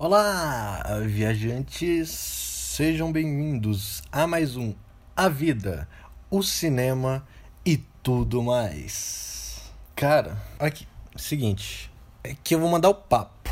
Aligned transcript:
Olá, 0.00 0.80
viajantes, 1.04 2.08
sejam 2.10 3.10
bem-vindos 3.10 4.00
a 4.12 4.28
mais 4.28 4.56
um 4.56 4.72
A 5.16 5.28
Vida, 5.28 5.88
o 6.30 6.40
Cinema 6.40 7.26
e 7.66 7.78
tudo 8.00 8.40
mais. 8.40 9.60
Cara, 9.96 10.40
aqui, 10.56 10.86
seguinte, 11.16 11.90
é 12.22 12.32
que 12.44 12.54
eu 12.54 12.60
vou 12.60 12.70
mandar 12.70 12.90
o 12.90 12.94
papo. 12.94 13.50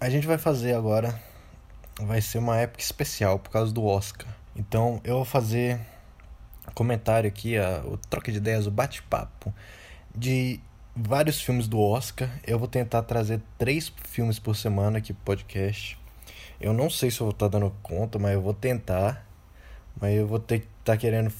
A 0.00 0.08
gente 0.08 0.26
vai 0.26 0.38
fazer 0.38 0.74
agora, 0.74 1.20
vai 2.00 2.22
ser 2.22 2.38
uma 2.38 2.56
época 2.56 2.82
especial 2.82 3.38
por 3.38 3.50
causa 3.50 3.70
do 3.70 3.84
Oscar. 3.84 4.34
Então 4.56 5.02
eu 5.04 5.16
vou 5.16 5.24
fazer 5.26 5.78
comentário 6.74 7.28
aqui, 7.28 7.58
a, 7.58 7.82
o 7.84 7.98
troca 7.98 8.32
de 8.32 8.38
ideias, 8.38 8.66
o 8.66 8.70
bate-papo 8.70 9.52
de 10.16 10.60
vários 10.94 11.40
filmes 11.40 11.66
do 11.66 11.80
Oscar. 11.80 12.30
Eu 12.46 12.58
vou 12.58 12.68
tentar 12.68 13.02
trazer 13.02 13.40
três 13.58 13.92
filmes 14.08 14.38
por 14.38 14.54
semana 14.54 14.98
aqui 14.98 15.12
pro 15.12 15.36
podcast. 15.36 15.98
Eu 16.60 16.72
não 16.72 16.88
sei 16.88 17.10
se 17.10 17.20
eu 17.20 17.26
vou 17.26 17.32
estar 17.32 17.48
tá 17.48 17.58
dando 17.58 17.74
conta, 17.82 18.18
mas 18.18 18.34
eu 18.34 18.40
vou 18.40 18.54
tentar. 18.54 19.26
Mas 20.00 20.14
eu 20.16 20.26
vou 20.26 20.38
ter 20.38 20.60
que 20.60 20.66
estar 20.80 20.92
tá 20.92 20.96
querendo 20.96 21.32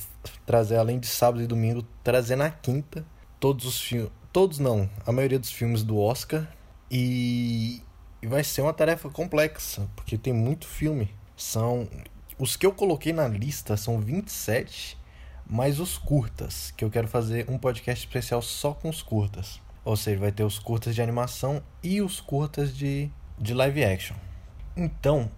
trazer, 0.44 0.76
além 0.76 0.98
de 0.98 1.06
sábado 1.06 1.42
e 1.42 1.46
domingo, 1.46 1.84
trazer 2.02 2.36
na 2.36 2.50
quinta 2.50 3.04
todos 3.38 3.64
os 3.64 3.80
filmes. 3.80 4.10
Todos 4.32 4.58
não, 4.58 4.90
a 5.06 5.12
maioria 5.12 5.38
dos 5.38 5.52
filmes 5.52 5.82
do 5.82 5.98
Oscar. 5.98 6.48
E, 6.90 7.82
e 8.20 8.26
vai 8.26 8.42
ser 8.42 8.62
uma 8.62 8.72
tarefa 8.72 9.08
complexa, 9.08 9.88
porque 9.94 10.18
tem 10.18 10.32
muito 10.32 10.66
filme. 10.66 11.10
São. 11.36 11.88
Os 12.38 12.56
que 12.56 12.66
eu 12.66 12.72
coloquei 12.72 13.12
na 13.12 13.28
lista 13.28 13.76
são 13.76 14.00
27 14.00 14.98
mais 15.46 15.80
os 15.80 15.98
curtas, 15.98 16.72
que 16.76 16.84
eu 16.84 16.90
quero 16.90 17.08
fazer 17.08 17.48
um 17.48 17.58
podcast 17.58 18.04
especial 18.06 18.40
só 18.42 18.72
com 18.72 18.88
os 18.88 19.02
curtas. 19.02 19.60
Ou 19.84 19.96
seja, 19.96 20.18
vai 20.18 20.32
ter 20.32 20.44
os 20.44 20.58
curtas 20.58 20.94
de 20.94 21.02
animação 21.02 21.62
e 21.82 22.00
os 22.00 22.20
curtas 22.20 22.74
de, 22.74 23.10
de 23.38 23.52
live 23.52 23.84
action. 23.84 24.16
Então, 24.76 25.30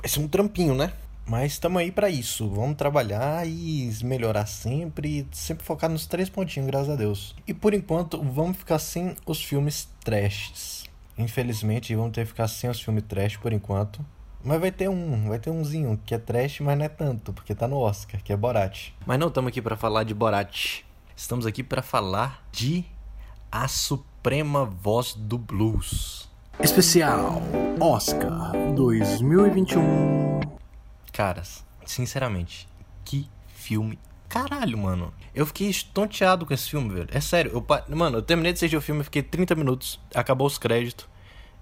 vai 0.00 0.08
ser 0.08 0.20
um 0.20 0.28
trampinho, 0.28 0.74
né? 0.74 0.92
Mas 1.26 1.52
estamos 1.52 1.80
aí 1.80 1.90
para 1.90 2.10
isso. 2.10 2.48
Vamos 2.48 2.76
trabalhar 2.76 3.46
e 3.46 3.90
melhorar 4.02 4.46
sempre, 4.46 5.26
sempre 5.32 5.64
focar 5.64 5.90
nos 5.90 6.06
três 6.06 6.28
pontinhos, 6.28 6.68
graças 6.68 6.90
a 6.90 6.96
Deus. 6.96 7.34
E 7.46 7.54
por 7.54 7.74
enquanto, 7.74 8.22
vamos 8.22 8.56
ficar 8.56 8.78
sem 8.78 9.16
os 9.26 9.42
filmes 9.42 9.88
trashes. 10.04 10.84
Infelizmente, 11.16 11.94
vamos 11.94 12.12
ter 12.12 12.22
que 12.22 12.28
ficar 12.28 12.48
sem 12.48 12.70
os 12.70 12.80
filmes 12.80 13.04
trash 13.06 13.36
por 13.36 13.52
enquanto. 13.52 14.04
Mas 14.44 14.60
vai 14.60 14.72
ter 14.72 14.88
um, 14.88 15.28
vai 15.28 15.38
ter 15.38 15.50
umzinho 15.50 16.00
que 16.04 16.14
é 16.14 16.18
trash, 16.18 16.60
mas 16.60 16.76
não 16.76 16.84
é 16.84 16.88
tanto, 16.88 17.32
porque 17.32 17.54
tá 17.54 17.68
no 17.68 17.78
Oscar, 17.78 18.20
que 18.22 18.32
é 18.32 18.36
Borat. 18.36 18.90
Mas 19.06 19.18
não 19.18 19.28
estamos 19.28 19.48
aqui 19.48 19.62
para 19.62 19.76
falar 19.76 20.02
de 20.02 20.12
Borat. 20.12 20.82
Estamos 21.14 21.46
aqui 21.46 21.62
para 21.62 21.80
falar 21.80 22.44
de 22.50 22.84
A 23.50 23.68
Suprema 23.68 24.64
Voz 24.64 25.14
do 25.14 25.38
Blues. 25.38 26.28
Especial 26.58 27.40
Oscar 27.78 28.52
2021. 28.74 30.40
Caras, 31.12 31.64
sinceramente, 31.86 32.68
que 33.04 33.28
filme 33.54 33.96
caralho, 34.28 34.78
mano. 34.78 35.12
Eu 35.34 35.44
fiquei 35.44 35.68
estonteado 35.68 36.46
com 36.46 36.54
esse 36.54 36.70
filme, 36.70 36.88
velho. 36.88 37.08
É 37.12 37.20
sério, 37.20 37.52
eu, 37.52 37.94
mano, 37.94 38.18
eu 38.18 38.22
terminei 38.22 38.52
de 38.52 38.56
assistir 38.56 38.76
o 38.76 38.80
filme, 38.80 39.04
fiquei 39.04 39.22
30 39.22 39.54
minutos, 39.54 40.00
acabou 40.14 40.46
os 40.46 40.56
créditos. 40.56 41.06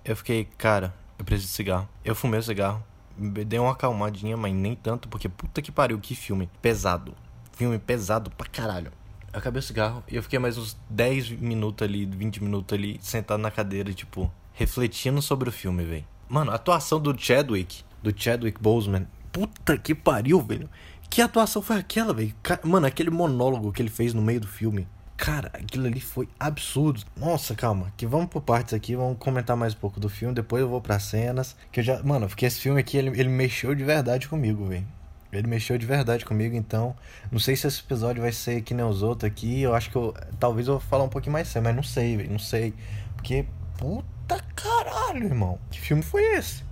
Eu 0.04 0.14
fiquei, 0.14 0.44
cara, 0.56 0.94
eu 1.20 1.24
preciso 1.24 1.48
de 1.48 1.54
cigarro. 1.54 1.88
Eu 2.04 2.14
fumei 2.14 2.40
o 2.40 2.42
cigarro. 2.42 2.82
Dei 3.16 3.58
uma 3.58 3.72
acalmadinha, 3.72 4.36
mas 4.36 4.54
nem 4.54 4.74
tanto, 4.74 5.08
porque 5.08 5.28
puta 5.28 5.60
que 5.60 5.70
pariu, 5.70 5.98
que 5.98 6.14
filme 6.14 6.48
pesado. 6.62 7.14
Filme 7.52 7.78
pesado 7.78 8.30
pra 8.30 8.48
caralho. 8.48 8.90
Eu 9.32 9.38
acabei 9.38 9.60
o 9.60 9.62
cigarro 9.62 10.02
e 10.08 10.16
eu 10.16 10.22
fiquei 10.22 10.38
mais 10.38 10.56
uns 10.56 10.76
10 10.88 11.30
minutos 11.32 11.86
ali, 11.86 12.06
20 12.06 12.42
minutos 12.42 12.76
ali, 12.76 12.98
sentado 13.02 13.38
na 13.38 13.50
cadeira, 13.50 13.92
tipo, 13.92 14.32
refletindo 14.54 15.20
sobre 15.20 15.48
o 15.48 15.52
filme, 15.52 15.84
velho. 15.84 16.04
Mano, 16.28 16.50
a 16.50 16.54
atuação 16.54 16.98
do 16.98 17.16
Chadwick, 17.16 17.84
do 18.02 18.12
Chadwick 18.16 18.60
Boseman, 18.60 19.06
puta 19.30 19.76
que 19.76 19.94
pariu, 19.94 20.41
velho. 20.41 20.70
Que 21.10 21.20
atuação 21.20 21.60
foi 21.60 21.76
aquela, 21.76 22.14
velho? 22.14 22.34
Mano, 22.64 22.86
aquele 22.86 23.10
monólogo 23.10 23.72
que 23.72 23.82
ele 23.82 23.91
fez 23.91 24.14
no 24.14 24.22
meio 24.22 24.41
do 24.41 24.48
filme. 24.48 24.88
Cara, 25.20 25.50
aquilo 25.53 25.86
ali 25.86 26.00
foi 26.00 26.26
absurdo. 26.41 27.03
Nossa, 27.14 27.54
calma, 27.54 27.92
que 27.94 28.06
vamos 28.06 28.31
por 28.31 28.41
partes 28.41 28.72
aqui, 28.72 28.97
vamos 28.97 29.19
comentar 29.19 29.54
mais 29.54 29.75
um 29.75 29.76
pouco 29.76 30.00
do 30.00 30.08
filme, 30.08 30.34
depois 30.34 30.62
eu 30.62 30.69
vou 30.69 30.81
para 30.81 30.98
cenas, 30.98 31.54
que 31.70 31.81
eu 31.81 31.84
já, 31.84 32.03
mano, 32.03 32.26
porque 32.26 32.47
esse 32.47 32.58
filme 32.58 32.81
aqui 32.81 32.97
ele, 32.97 33.10
ele 33.10 33.28
mexeu 33.28 33.75
de 33.75 33.84
verdade 33.84 34.26
comigo, 34.26 34.64
velho. 34.64 34.86
Ele 35.31 35.47
mexeu 35.47 35.76
de 35.76 35.84
verdade 35.84 36.25
comigo, 36.25 36.56
então 36.56 36.97
não 37.31 37.38
sei 37.38 37.54
se 37.54 37.66
esse 37.66 37.81
episódio 37.81 38.22
vai 38.22 38.32
ser 38.32 38.62
que 38.62 38.72
nem 38.72 38.82
os 38.82 39.03
outros 39.03 39.31
aqui, 39.31 39.60
eu 39.60 39.75
acho 39.75 39.91
que 39.91 39.97
eu 39.97 40.14
talvez 40.38 40.66
eu 40.66 40.78
vou 40.78 40.81
falar 40.88 41.04
um 41.04 41.10
pouquinho 41.10 41.34
mais 41.34 41.48
sério, 41.48 41.64
mas 41.64 41.76
não 41.76 41.82
sei, 41.82 42.16
velho, 42.16 42.31
não 42.31 42.38
sei. 42.38 42.72
Porque 43.14 43.44
puta 43.76 44.42
caralho, 44.56 45.26
irmão. 45.26 45.58
Que 45.70 45.78
filme 45.78 46.02
foi 46.02 46.22
esse? 46.34 46.64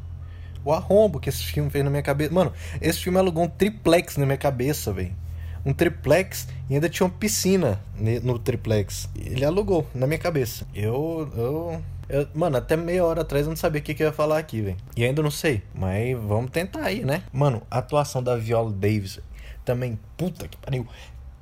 O 0.64 0.72
arrombo 0.72 1.20
que 1.20 1.28
esse 1.28 1.44
filme 1.44 1.68
fez 1.68 1.84
na 1.84 1.90
minha 1.90 2.02
cabeça. 2.02 2.32
Mano, 2.32 2.54
esse 2.80 2.98
filme 3.00 3.18
alugou 3.18 3.44
um 3.44 3.48
triplex 3.48 4.16
na 4.16 4.24
minha 4.24 4.38
cabeça, 4.38 4.90
velho 4.90 5.27
um 5.68 5.74
triplex 5.74 6.48
e 6.70 6.74
ainda 6.74 6.88
tinha 6.88 7.06
uma 7.06 7.12
piscina 7.12 7.78
no 8.22 8.38
triplex. 8.38 9.06
Ele 9.14 9.44
alugou 9.44 9.86
na 9.94 10.06
minha 10.06 10.18
cabeça. 10.18 10.66
Eu, 10.74 11.30
eu, 11.36 11.82
eu 12.08 12.28
mano, 12.34 12.56
até 12.56 12.74
meia 12.74 13.04
hora 13.04 13.20
atrás 13.20 13.44
eu 13.44 13.50
não 13.50 13.56
sabia 13.56 13.78
o 13.78 13.84
que, 13.84 13.92
que 13.92 14.02
eu 14.02 14.06
ia 14.06 14.12
falar 14.12 14.38
aqui, 14.38 14.62
velho. 14.62 14.78
E 14.96 15.04
ainda 15.04 15.22
não 15.22 15.30
sei, 15.30 15.62
mas 15.74 16.16
vamos 16.18 16.50
tentar 16.50 16.84
aí, 16.84 17.04
né? 17.04 17.22
Mano, 17.30 17.62
a 17.70 17.78
atuação 17.78 18.22
da 18.22 18.34
Viola 18.34 18.72
Davis 18.72 19.20
também, 19.62 19.98
puta 20.16 20.48
que 20.48 20.56
pariu. 20.56 20.86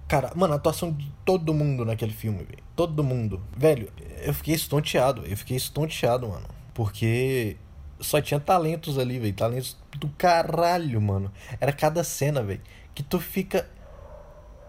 Cara, 0.09 0.32
mano, 0.34 0.54
a 0.54 0.56
atuação 0.56 0.91
de 0.91 1.08
todo 1.25 1.54
mundo 1.54 1.84
naquele 1.84 2.12
filme, 2.12 2.38
velho. 2.38 2.64
Todo 2.75 3.04
mundo. 3.04 3.41
Velho, 3.56 3.93
eu 4.25 4.34
fiquei 4.34 4.56
estonteado. 4.56 5.25
Eu 5.25 5.37
fiquei 5.37 5.56
estonteado, 5.56 6.28
mano. 6.28 6.47
Porque 6.75 7.56
só 8.00 8.20
tinha 8.20 8.41
talentos 8.41 8.98
ali, 8.98 9.20
velho. 9.20 9.34
Talentos 9.34 9.76
do 9.98 10.08
caralho, 10.10 11.00
mano. 11.00 11.31
Era 11.60 11.72
cada 11.72 12.03
cena, 12.03 12.43
velho. 12.43 12.60
Que 12.94 13.03
tu 13.03 13.19
fica 13.20 13.69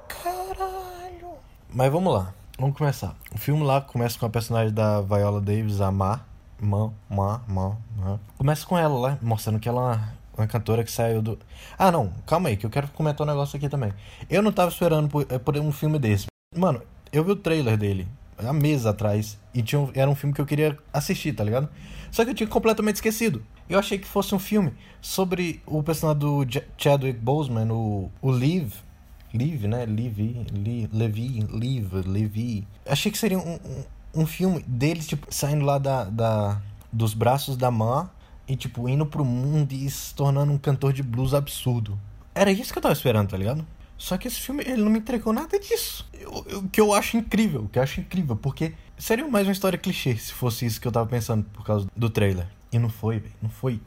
Caralho. 0.08 1.34
Mas 1.74 1.92
vamos 1.92 2.14
lá. 2.14 2.34
Vamos 2.60 2.76
começar. 2.76 3.16
O 3.34 3.38
filme 3.38 3.64
lá 3.64 3.82
começa 3.82 4.18
com 4.18 4.26
a 4.26 4.30
personagem 4.30 4.74
da 4.74 5.02
Viola 5.02 5.40
Davis, 5.40 5.80
a 5.80 5.92
Ma. 5.92 6.22
Ma, 6.60 6.92
Ma, 7.08 7.42
Ma, 7.48 7.78
Ma. 7.96 8.20
Começa 8.38 8.66
com 8.66 8.76
ela 8.76 8.98
lá, 8.98 9.18
mostrando 9.22 9.60
que 9.60 9.70
ela 9.70 9.80
é 9.80 9.84
uma, 9.84 10.14
uma 10.40 10.48
cantora 10.48 10.84
que 10.84 10.92
saiu 10.92 11.22
do. 11.22 11.38
Ah, 11.78 11.92
não, 11.92 12.12
calma 12.26 12.50
aí, 12.50 12.58
que 12.58 12.66
eu 12.66 12.70
quero 12.70 12.88
comentar 12.88 13.28
um 13.28 13.30
negócio 13.30 13.56
aqui 13.58 13.70
também. 13.70 13.94
Eu 14.28 14.42
não 14.42 14.52
tava 14.52 14.72
esperando 14.72 15.08
por, 15.08 15.28
eh, 15.30 15.38
por 15.38 15.56
um 15.58 15.72
filme 15.72 16.00
desse. 16.00 16.26
Mano, 16.56 16.82
eu 17.12 17.24
vi 17.24 17.32
o 17.32 17.36
trailer 17.36 17.78
dele 17.78 18.08
há 18.38 18.54
meses 18.54 18.86
atrás 18.86 19.38
e 19.54 19.62
tinha 19.62 19.80
um, 19.80 19.92
era 19.94 20.10
um 20.10 20.16
filme 20.16 20.34
que 20.34 20.42
eu 20.42 20.46
queria 20.46 20.78
assistir, 20.92 21.34
tá 21.34 21.44
ligado? 21.44 21.70
Só 22.12 22.24
que 22.24 22.32
eu 22.32 22.36
tinha 22.36 22.48
completamente 22.48 22.96
esquecido. 22.96 23.44
Eu 23.70 23.78
achei 23.78 23.98
que 23.98 24.08
fosse 24.08 24.34
um 24.34 24.40
filme 24.40 24.74
sobre 25.02 25.62
o 25.66 25.84
personagem 25.84 26.20
do 26.20 26.46
Chadwick 26.78 27.20
Boseman, 27.20 27.72
o, 27.72 28.12
o 28.22 28.32
Liv, 28.32 28.74
Live, 29.38 29.68
né? 29.68 29.86
Levi, 29.86 30.46
Li, 30.52 30.90
Levi, 30.92 31.46
Live, 31.50 32.08
Levi. 32.08 32.68
Achei 32.86 33.12
que 33.12 33.18
seria 33.18 33.38
um, 33.38 33.54
um, 33.54 34.22
um, 34.22 34.26
filme 34.26 34.64
deles, 34.68 35.08
tipo, 35.08 35.28
saindo 35.30 35.64
lá 35.64 35.78
da, 35.78 36.06
da, 36.06 36.62
dos 36.92 37.14
braços 37.14 37.56
da 37.56 37.70
mãe 37.70 38.08
e, 38.48 38.56
tipo, 38.56 38.88
indo 38.90 39.06
pro 39.06 39.24
mundo 39.24 39.74
e 39.74 39.90
se 39.90 40.14
tornando 40.16 40.52
um 40.52 40.58
cantor 40.58 40.94
de 40.94 41.04
blues 41.04 41.34
absurdo. 41.34 42.00
Era 42.34 42.52
isso 42.52 42.72
que 42.72 42.80
eu 42.80 42.84
tava 42.84 42.94
esperando, 42.94 43.30
tá 43.30 43.38
ligado? 43.38 43.66
Só 43.98 44.18
que 44.18 44.28
esse 44.28 44.40
filme, 44.40 44.64
ele 44.64 44.84
não 44.84 44.92
me 44.92 45.00
entregou 45.00 45.34
nada 45.34 45.60
disso. 45.60 46.08
O 46.54 46.68
que 46.70 46.80
eu 46.80 46.94
acho 46.94 47.18
incrível, 47.18 47.68
que 47.72 47.80
eu 47.80 47.84
acho 47.84 48.00
incrível, 48.00 48.36
porque 48.36 48.74
seria 48.98 49.28
mais 49.28 49.48
uma 49.48 49.54
história 49.54 49.78
clichê 49.78 50.16
se 50.16 50.34
fosse 50.34 50.66
isso 50.66 50.80
que 50.80 50.88
eu 50.88 50.92
tava 50.92 51.08
pensando 51.08 51.44
por 51.46 51.66
causa 51.66 51.88
do 51.96 52.10
trailer. 52.10 52.48
E 52.72 52.80
não 52.80 52.90
foi, 52.90 53.20
velho, 53.20 53.34
não 53.42 53.50
foi. 53.50 53.82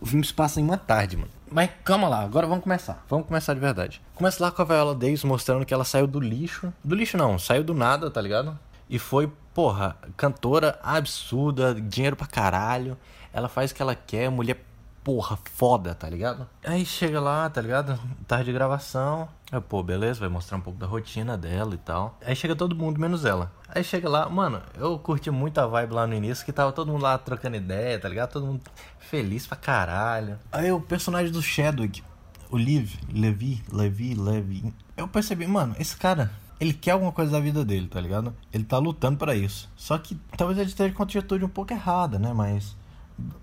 O 0.00 0.06
filme 0.06 0.24
se 0.24 0.32
passa 0.32 0.60
em 0.60 0.64
uma 0.64 0.76
tarde, 0.76 1.16
mano. 1.16 1.30
Mas 1.50 1.70
calma 1.84 2.08
lá, 2.08 2.22
agora 2.22 2.46
vamos 2.46 2.62
começar. 2.62 3.04
Vamos 3.08 3.26
começar 3.26 3.54
de 3.54 3.60
verdade. 3.60 4.02
Começa 4.14 4.42
lá 4.42 4.50
com 4.50 4.62
a 4.62 4.64
Viola 4.64 4.94
Davis 4.94 5.24
mostrando 5.24 5.64
que 5.64 5.72
ela 5.72 5.84
saiu 5.84 6.06
do 6.06 6.20
lixo. 6.20 6.72
Do 6.84 6.94
lixo 6.94 7.16
não, 7.16 7.38
saiu 7.38 7.64
do 7.64 7.72
nada, 7.72 8.10
tá 8.10 8.20
ligado? 8.20 8.58
E 8.88 8.98
foi, 8.98 9.32
porra, 9.54 9.96
cantora 10.16 10.78
absurda, 10.82 11.74
dinheiro 11.74 12.16
pra 12.16 12.26
caralho. 12.26 12.96
Ela 13.32 13.48
faz 13.48 13.70
o 13.70 13.74
que 13.74 13.82
ela 13.82 13.94
quer, 13.94 14.30
mulher 14.30 14.60
porra, 15.06 15.38
foda, 15.54 15.94
tá 15.94 16.10
ligado? 16.10 16.48
Aí 16.64 16.84
chega 16.84 17.20
lá, 17.20 17.48
tá 17.48 17.60
ligado? 17.60 17.98
Tarde 18.26 18.46
de 18.46 18.52
gravação. 18.52 19.28
Aí, 19.52 19.60
pô, 19.60 19.80
beleza, 19.80 20.18
vai 20.18 20.28
mostrar 20.28 20.58
um 20.58 20.60
pouco 20.60 20.78
da 20.78 20.86
rotina 20.86 21.38
dela 21.38 21.74
e 21.74 21.78
tal. 21.78 22.18
Aí 22.24 22.34
chega 22.34 22.56
todo 22.56 22.74
mundo, 22.74 23.00
menos 23.00 23.24
ela. 23.24 23.52
Aí 23.68 23.84
chega 23.84 24.08
lá, 24.08 24.28
mano, 24.28 24.60
eu 24.76 24.98
curti 24.98 25.30
muito 25.30 25.58
a 25.58 25.66
vibe 25.66 25.94
lá 25.94 26.06
no 26.06 26.14
início, 26.14 26.44
que 26.44 26.52
tava 26.52 26.72
todo 26.72 26.90
mundo 26.90 27.02
lá 27.02 27.16
trocando 27.16 27.56
ideia, 27.56 27.98
tá 27.98 28.08
ligado? 28.08 28.32
Todo 28.32 28.46
mundo 28.46 28.62
feliz 28.98 29.46
pra 29.46 29.56
caralho. 29.56 30.36
Aí 30.50 30.72
o 30.72 30.80
personagem 30.80 31.30
do 31.30 31.40
Chadwick, 31.40 32.02
o 32.50 32.58
Liv, 32.58 32.94
Levi, 33.12 33.62
Levi, 33.72 34.14
Levi. 34.14 34.74
Eu 34.96 35.06
percebi, 35.06 35.46
mano, 35.46 35.76
esse 35.78 35.96
cara, 35.96 36.32
ele 36.58 36.72
quer 36.72 36.92
alguma 36.92 37.12
coisa 37.12 37.30
da 37.30 37.38
vida 37.38 37.64
dele, 37.64 37.86
tá 37.86 38.00
ligado? 38.00 38.34
Ele 38.52 38.64
tá 38.64 38.78
lutando 38.78 39.16
para 39.16 39.36
isso. 39.36 39.70
Só 39.76 39.96
que 39.96 40.16
talvez 40.36 40.58
ele 40.58 40.70
esteja 40.70 40.92
com 40.92 41.02
a 41.02 41.06
atitude 41.06 41.44
um 41.44 41.48
pouco 41.48 41.72
errada, 41.72 42.18
né? 42.18 42.32
Mas, 42.32 42.76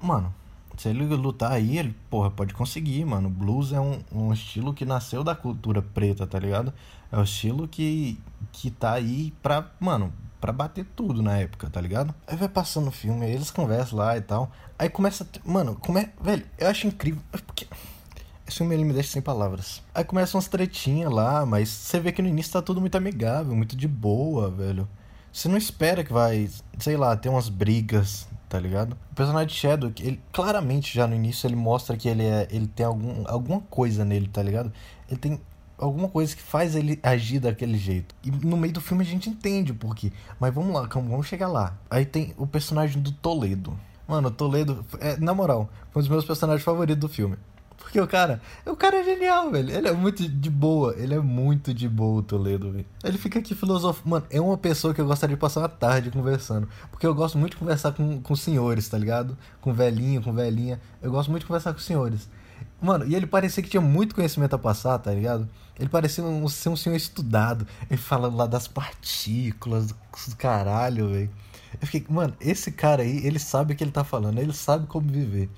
mano, 0.02 0.34
se 0.78 0.90
ele 0.90 1.06
lutar 1.06 1.52
aí, 1.52 1.78
ele, 1.78 1.96
porra, 2.10 2.32
pode 2.32 2.54
conseguir, 2.54 3.06
mano. 3.06 3.30
Blues 3.30 3.72
é 3.72 3.80
um, 3.80 4.00
um 4.12 4.34
estilo 4.34 4.74
que 4.74 4.86
nasceu 4.86 5.24
da 5.24 5.36
cultura 5.36 5.82
preta, 5.82 6.26
tá 6.26 6.40
ligado? 6.40 6.74
É 7.12 7.18
o 7.18 7.24
estilo 7.24 7.68
que, 7.68 8.20
que 8.52 8.72
tá 8.72 8.94
aí 8.94 9.34
pra, 9.42 9.72
mano, 9.80 10.12
pra 10.42 10.52
bater 10.52 10.86
tudo 10.96 11.22
na 11.22 11.38
época, 11.38 11.70
tá 11.70 11.80
ligado? 11.80 12.14
Aí 12.28 12.36
vai 12.36 12.50
passando 12.50 12.88
o 12.88 12.92
filme, 12.92 13.26
eles 13.26 13.52
conversam 13.52 14.00
lá 14.00 14.18
e 14.18 14.22
tal. 14.22 14.52
Aí 14.78 14.90
começa. 14.90 15.28
Mano, 15.46 15.76
como 15.76 16.00
é. 16.00 16.12
Velho, 16.22 16.46
eu 16.58 16.68
acho 16.68 16.88
incrível. 16.88 17.22
Porque. 17.32 17.68
Esse 18.46 18.58
filme 18.58 18.76
ele 18.76 18.84
me 18.84 18.94
deixa 18.94 19.14
sem 19.14 19.22
palavras. 19.22 19.82
Aí 19.96 20.04
começam 20.04 20.38
umas 20.38 20.50
tretinhas 20.50 21.10
lá, 21.10 21.46
mas 21.46 21.70
você 21.70 21.98
vê 21.98 22.12
que 22.12 22.22
no 22.22 22.28
início 22.28 22.52
tá 22.52 22.62
tudo 22.62 22.82
muito 22.82 22.98
amigável, 22.98 23.56
muito 23.56 23.74
de 23.74 23.88
boa, 23.88 24.52
velho. 24.52 24.88
Você 25.32 25.48
não 25.48 25.58
espera 25.58 26.04
que 26.04 26.12
vai, 26.12 26.50
sei 26.78 26.98
lá, 26.98 27.16
ter 27.16 27.30
umas 27.30 27.48
brigas, 27.48 28.28
tá 28.54 28.60
ligado? 28.60 28.96
O 29.12 29.16
personagem 29.16 29.48
de 29.48 29.56
Shadow, 29.56 29.92
ele 30.00 30.22
claramente 30.32 30.94
já 30.94 31.08
no 31.08 31.16
início 31.16 31.48
ele 31.48 31.56
mostra 31.56 31.98
que 31.98 32.08
ele 32.08 32.22
é, 32.22 32.48
ele 32.52 32.68
tem 32.68 32.86
algum, 32.86 33.24
alguma 33.26 33.60
coisa 33.62 34.06
nele, 34.06 34.28
tá 34.28 34.44
ligado? 34.44 34.72
Ele 35.10 35.20
tem 35.20 35.42
alguma 35.76 36.08
coisa 36.08 36.36
que 36.36 36.42
faz 36.44 36.76
ele 36.76 37.00
agir 37.02 37.40
daquele 37.40 37.80
jeito. 37.80 38.14
E 38.24 38.30
no 38.30 38.56
meio 38.56 38.72
do 38.72 38.80
filme 38.80 39.04
a 39.04 39.08
gente 39.08 39.28
entende 39.28 39.72
o 39.72 39.76
porquê. 39.76 40.14
Mas 40.40 40.54
vamos 40.54 40.72
lá, 40.72 40.88
calma, 40.88 41.10
vamos 41.10 41.26
chegar 41.26 41.48
lá. 41.48 41.76
Aí 41.90 42.06
tem 42.06 42.36
o 42.38 42.46
personagem 42.46 43.02
do 43.02 43.12
Toledo. 43.12 43.76
Mano, 44.08 44.30
Toledo, 44.30 44.86
é, 45.00 45.18
na 45.18 45.34
moral, 45.34 45.68
um 45.96 46.00
dos 46.00 46.08
meus 46.08 46.24
personagens 46.24 46.64
favoritos 46.64 47.02
do 47.02 47.10
filme. 47.10 47.38
Porque 47.84 48.00
o 48.02 48.08
cara, 48.08 48.42
o 48.66 48.76
cara 48.76 48.98
é 48.98 49.04
genial, 49.04 49.52
velho. 49.52 49.70
Ele 49.70 49.88
é 49.88 49.92
muito 49.92 50.28
de 50.28 50.50
boa. 50.50 50.96
Ele 50.98 51.14
é 51.14 51.20
muito 51.20 51.74
de 51.74 51.88
boa, 51.88 52.22
o 52.22 52.24
Toledo, 52.24 52.72
velho. 52.72 52.86
Ele 53.04 53.18
fica 53.18 53.38
aqui 53.38 53.54
filosofando. 53.54 54.10
Mano, 54.10 54.26
é 54.32 54.42
uma 54.42 54.58
pessoa 54.58 54.94
que 54.94 55.02
eu 55.02 55.06
gostaria 55.06 55.36
de 55.36 55.40
passar 55.40 55.60
uma 55.60 55.70
tarde 55.70 56.10
conversando. 56.10 56.68
Porque 56.90 57.06
eu 57.06 57.14
gosto 57.14 57.38
muito 57.38 57.52
de 57.52 57.58
conversar 57.58 57.92
com, 57.92 58.20
com 58.22 58.36
senhores, 58.36 58.88
tá 58.88 58.98
ligado? 58.98 59.38
Com 59.62 59.74
velhinho, 59.74 60.24
com 60.24 60.34
velhinha. 60.34 60.82
Eu 61.02 61.12
gosto 61.12 61.30
muito 61.30 61.42
de 61.42 61.48
conversar 61.48 61.72
com 61.74 61.80
senhores. 61.80 62.28
Mano, 62.82 63.06
e 63.06 63.16
ele 63.16 63.28
parecia 63.28 63.62
que 63.62 63.70
tinha 63.70 63.82
muito 63.82 64.16
conhecimento 64.16 64.56
a 64.56 64.60
passar, 64.60 64.98
tá 64.98 65.12
ligado? 65.12 65.48
Ele 65.80 65.90
parecia 65.90 66.24
um, 66.24 66.48
ser 66.48 66.70
um 66.70 66.76
senhor 66.76 66.96
estudado. 66.96 67.68
Ele 67.90 68.00
falando 68.00 68.36
lá 68.36 68.48
das 68.48 68.68
partículas, 68.68 69.88
do 69.88 70.36
caralho, 70.38 71.10
velho. 71.10 71.30
Eu 71.80 71.88
fiquei, 71.88 72.06
mano, 72.10 72.34
esse 72.40 72.72
cara 72.72 73.04
aí, 73.04 73.26
ele 73.26 73.40
sabe 73.40 73.74
o 73.74 73.76
que 73.76 73.84
ele 73.84 73.92
tá 73.92 74.04
falando. 74.04 74.40
Ele 74.40 74.54
sabe 74.54 74.88
como 74.88 75.08
viver. 75.12 75.50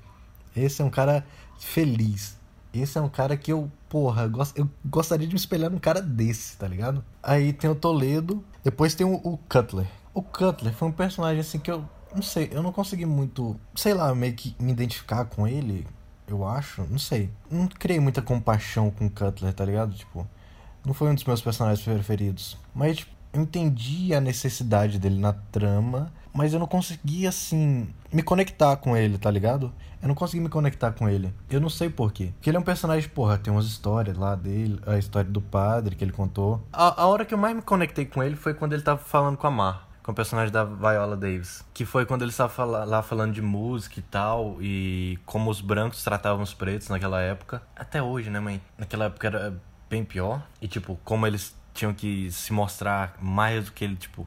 Esse 0.56 0.80
é 0.80 0.84
um 0.84 0.90
cara 0.90 1.24
feliz. 1.58 2.36
Esse 2.72 2.98
é 2.98 3.00
um 3.00 3.08
cara 3.08 3.36
que 3.36 3.52
eu, 3.52 3.70
porra, 3.88 4.30
eu 4.54 4.68
gostaria 4.84 5.26
de 5.26 5.32
me 5.32 5.40
espelhar 5.40 5.70
num 5.70 5.78
cara 5.78 6.02
desse, 6.02 6.56
tá 6.56 6.68
ligado? 6.68 7.04
Aí 7.22 7.52
tem 7.52 7.70
o 7.70 7.74
Toledo, 7.74 8.44
depois 8.62 8.94
tem 8.94 9.06
o, 9.06 9.14
o 9.14 9.38
Cutler. 9.48 9.86
O 10.12 10.22
Cutler 10.22 10.74
foi 10.74 10.88
um 10.88 10.92
personagem 10.92 11.40
assim 11.40 11.58
que 11.58 11.70
eu 11.70 11.84
não 12.14 12.22
sei, 12.22 12.48
eu 12.52 12.62
não 12.62 12.72
consegui 12.72 13.06
muito, 13.06 13.58
sei 13.74 13.94
lá, 13.94 14.14
meio 14.14 14.34
que 14.34 14.54
me 14.58 14.72
identificar 14.72 15.24
com 15.26 15.46
ele, 15.46 15.86
eu 16.26 16.46
acho, 16.46 16.82
não 16.90 16.98
sei. 16.98 17.30
Não 17.50 17.66
criei 17.66 18.00
muita 18.00 18.22
compaixão 18.22 18.90
com 18.90 19.06
o 19.06 19.10
Cutler, 19.10 19.52
tá 19.52 19.64
ligado? 19.64 19.94
Tipo, 19.94 20.26
não 20.84 20.94
foi 20.94 21.10
um 21.10 21.14
dos 21.14 21.24
meus 21.24 21.40
personagens 21.40 21.84
preferidos. 21.84 22.56
Mas, 22.74 22.98
tipo, 22.98 23.12
eu 23.36 23.42
entendi 23.42 24.14
a 24.14 24.20
necessidade 24.20 24.98
dele 24.98 25.18
na 25.18 25.32
trama, 25.32 26.12
mas 26.32 26.52
eu 26.52 26.58
não 26.58 26.66
consegui, 26.66 27.26
assim, 27.26 27.88
me 28.12 28.22
conectar 28.22 28.76
com 28.76 28.96
ele, 28.96 29.18
tá 29.18 29.30
ligado? 29.30 29.72
Eu 30.00 30.08
não 30.08 30.14
consegui 30.14 30.42
me 30.42 30.48
conectar 30.48 30.92
com 30.92 31.08
ele. 31.08 31.32
Eu 31.50 31.60
não 31.60 31.68
sei 31.68 31.90
porquê. 31.90 32.32
Porque 32.34 32.50
ele 32.50 32.56
é 32.56 32.60
um 32.60 32.64
personagem, 32.64 33.08
porra, 33.08 33.38
tem 33.38 33.52
umas 33.52 33.66
histórias 33.66 34.16
lá 34.16 34.34
dele, 34.34 34.80
a 34.86 34.98
história 34.98 35.30
do 35.30 35.40
padre 35.40 35.96
que 35.96 36.04
ele 36.04 36.12
contou. 36.12 36.62
A, 36.72 37.02
a 37.02 37.06
hora 37.06 37.24
que 37.24 37.34
eu 37.34 37.38
mais 37.38 37.54
me 37.54 37.62
conectei 37.62 38.06
com 38.06 38.22
ele 38.22 38.36
foi 38.36 38.54
quando 38.54 38.72
ele 38.72 38.82
tava 38.82 38.98
falando 38.98 39.36
com 39.36 39.46
a 39.46 39.50
Mar 39.50 39.86
com 40.02 40.12
o 40.12 40.14
personagem 40.14 40.52
da 40.52 40.64
Viola 40.64 41.16
Davis. 41.16 41.64
Que 41.74 41.84
foi 41.84 42.06
quando 42.06 42.22
ele 42.22 42.30
estava 42.30 42.64
lá 42.64 43.02
falando 43.02 43.32
de 43.32 43.42
música 43.42 43.98
e 43.98 44.02
tal, 44.02 44.56
e 44.60 45.18
como 45.26 45.50
os 45.50 45.60
brancos 45.60 46.04
tratavam 46.04 46.44
os 46.44 46.54
pretos 46.54 46.88
naquela 46.88 47.20
época. 47.20 47.60
Até 47.74 48.00
hoje, 48.00 48.30
né, 48.30 48.38
mãe? 48.38 48.62
Naquela 48.78 49.06
época 49.06 49.26
era 49.26 49.60
bem 49.90 50.04
pior. 50.04 50.46
E, 50.62 50.68
tipo, 50.68 50.96
como 51.02 51.26
eles 51.26 51.56
tinham 51.76 51.94
que 51.94 52.30
se 52.32 52.52
mostrar 52.52 53.16
mais 53.20 53.66
do 53.66 53.72
que 53.72 53.84
ele, 53.84 53.96
tipo, 53.96 54.26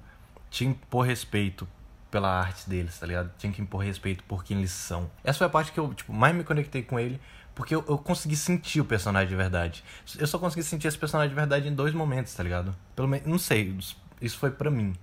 tinha 0.49 0.73
que 0.73 0.79
impor 0.79 1.05
respeito 1.05 1.67
pela 2.09 2.29
arte 2.39 2.69
deles, 2.69 2.97
tá 2.97 3.05
ligado? 3.05 3.31
Tinha 3.37 3.51
que 3.51 3.61
impor 3.61 3.83
respeito 3.83 4.23
por 4.23 4.43
quem 4.43 4.57
eles 4.57 4.71
são. 4.71 5.09
Essa 5.23 5.39
foi 5.39 5.47
a 5.47 5.49
parte 5.49 5.71
que 5.71 5.79
eu, 5.79 5.93
tipo, 5.93 6.13
mais 6.13 6.35
me 6.35 6.43
conectei 6.43 6.81
com 6.81 6.99
ele, 6.99 7.19
porque 7.53 7.75
eu, 7.75 7.83
eu 7.87 7.97
consegui 7.97 8.35
sentir 8.35 8.81
o 8.81 8.85
personagem 8.85 9.29
de 9.29 9.35
verdade. 9.35 9.83
Eu 10.17 10.27
só 10.27 10.39
consegui 10.39 10.63
sentir 10.63 10.87
esse 10.87 10.97
personagem 10.97 11.29
de 11.29 11.35
verdade 11.35 11.67
em 11.67 11.73
dois 11.73 11.93
momentos, 11.93 12.33
tá 12.33 12.43
ligado? 12.43 12.75
Pelo 12.95 13.07
menos, 13.07 13.27
não 13.27 13.37
sei, 13.37 13.75
isso 14.21 14.37
foi 14.37 14.51
para 14.51 14.71
mim. 14.71 14.95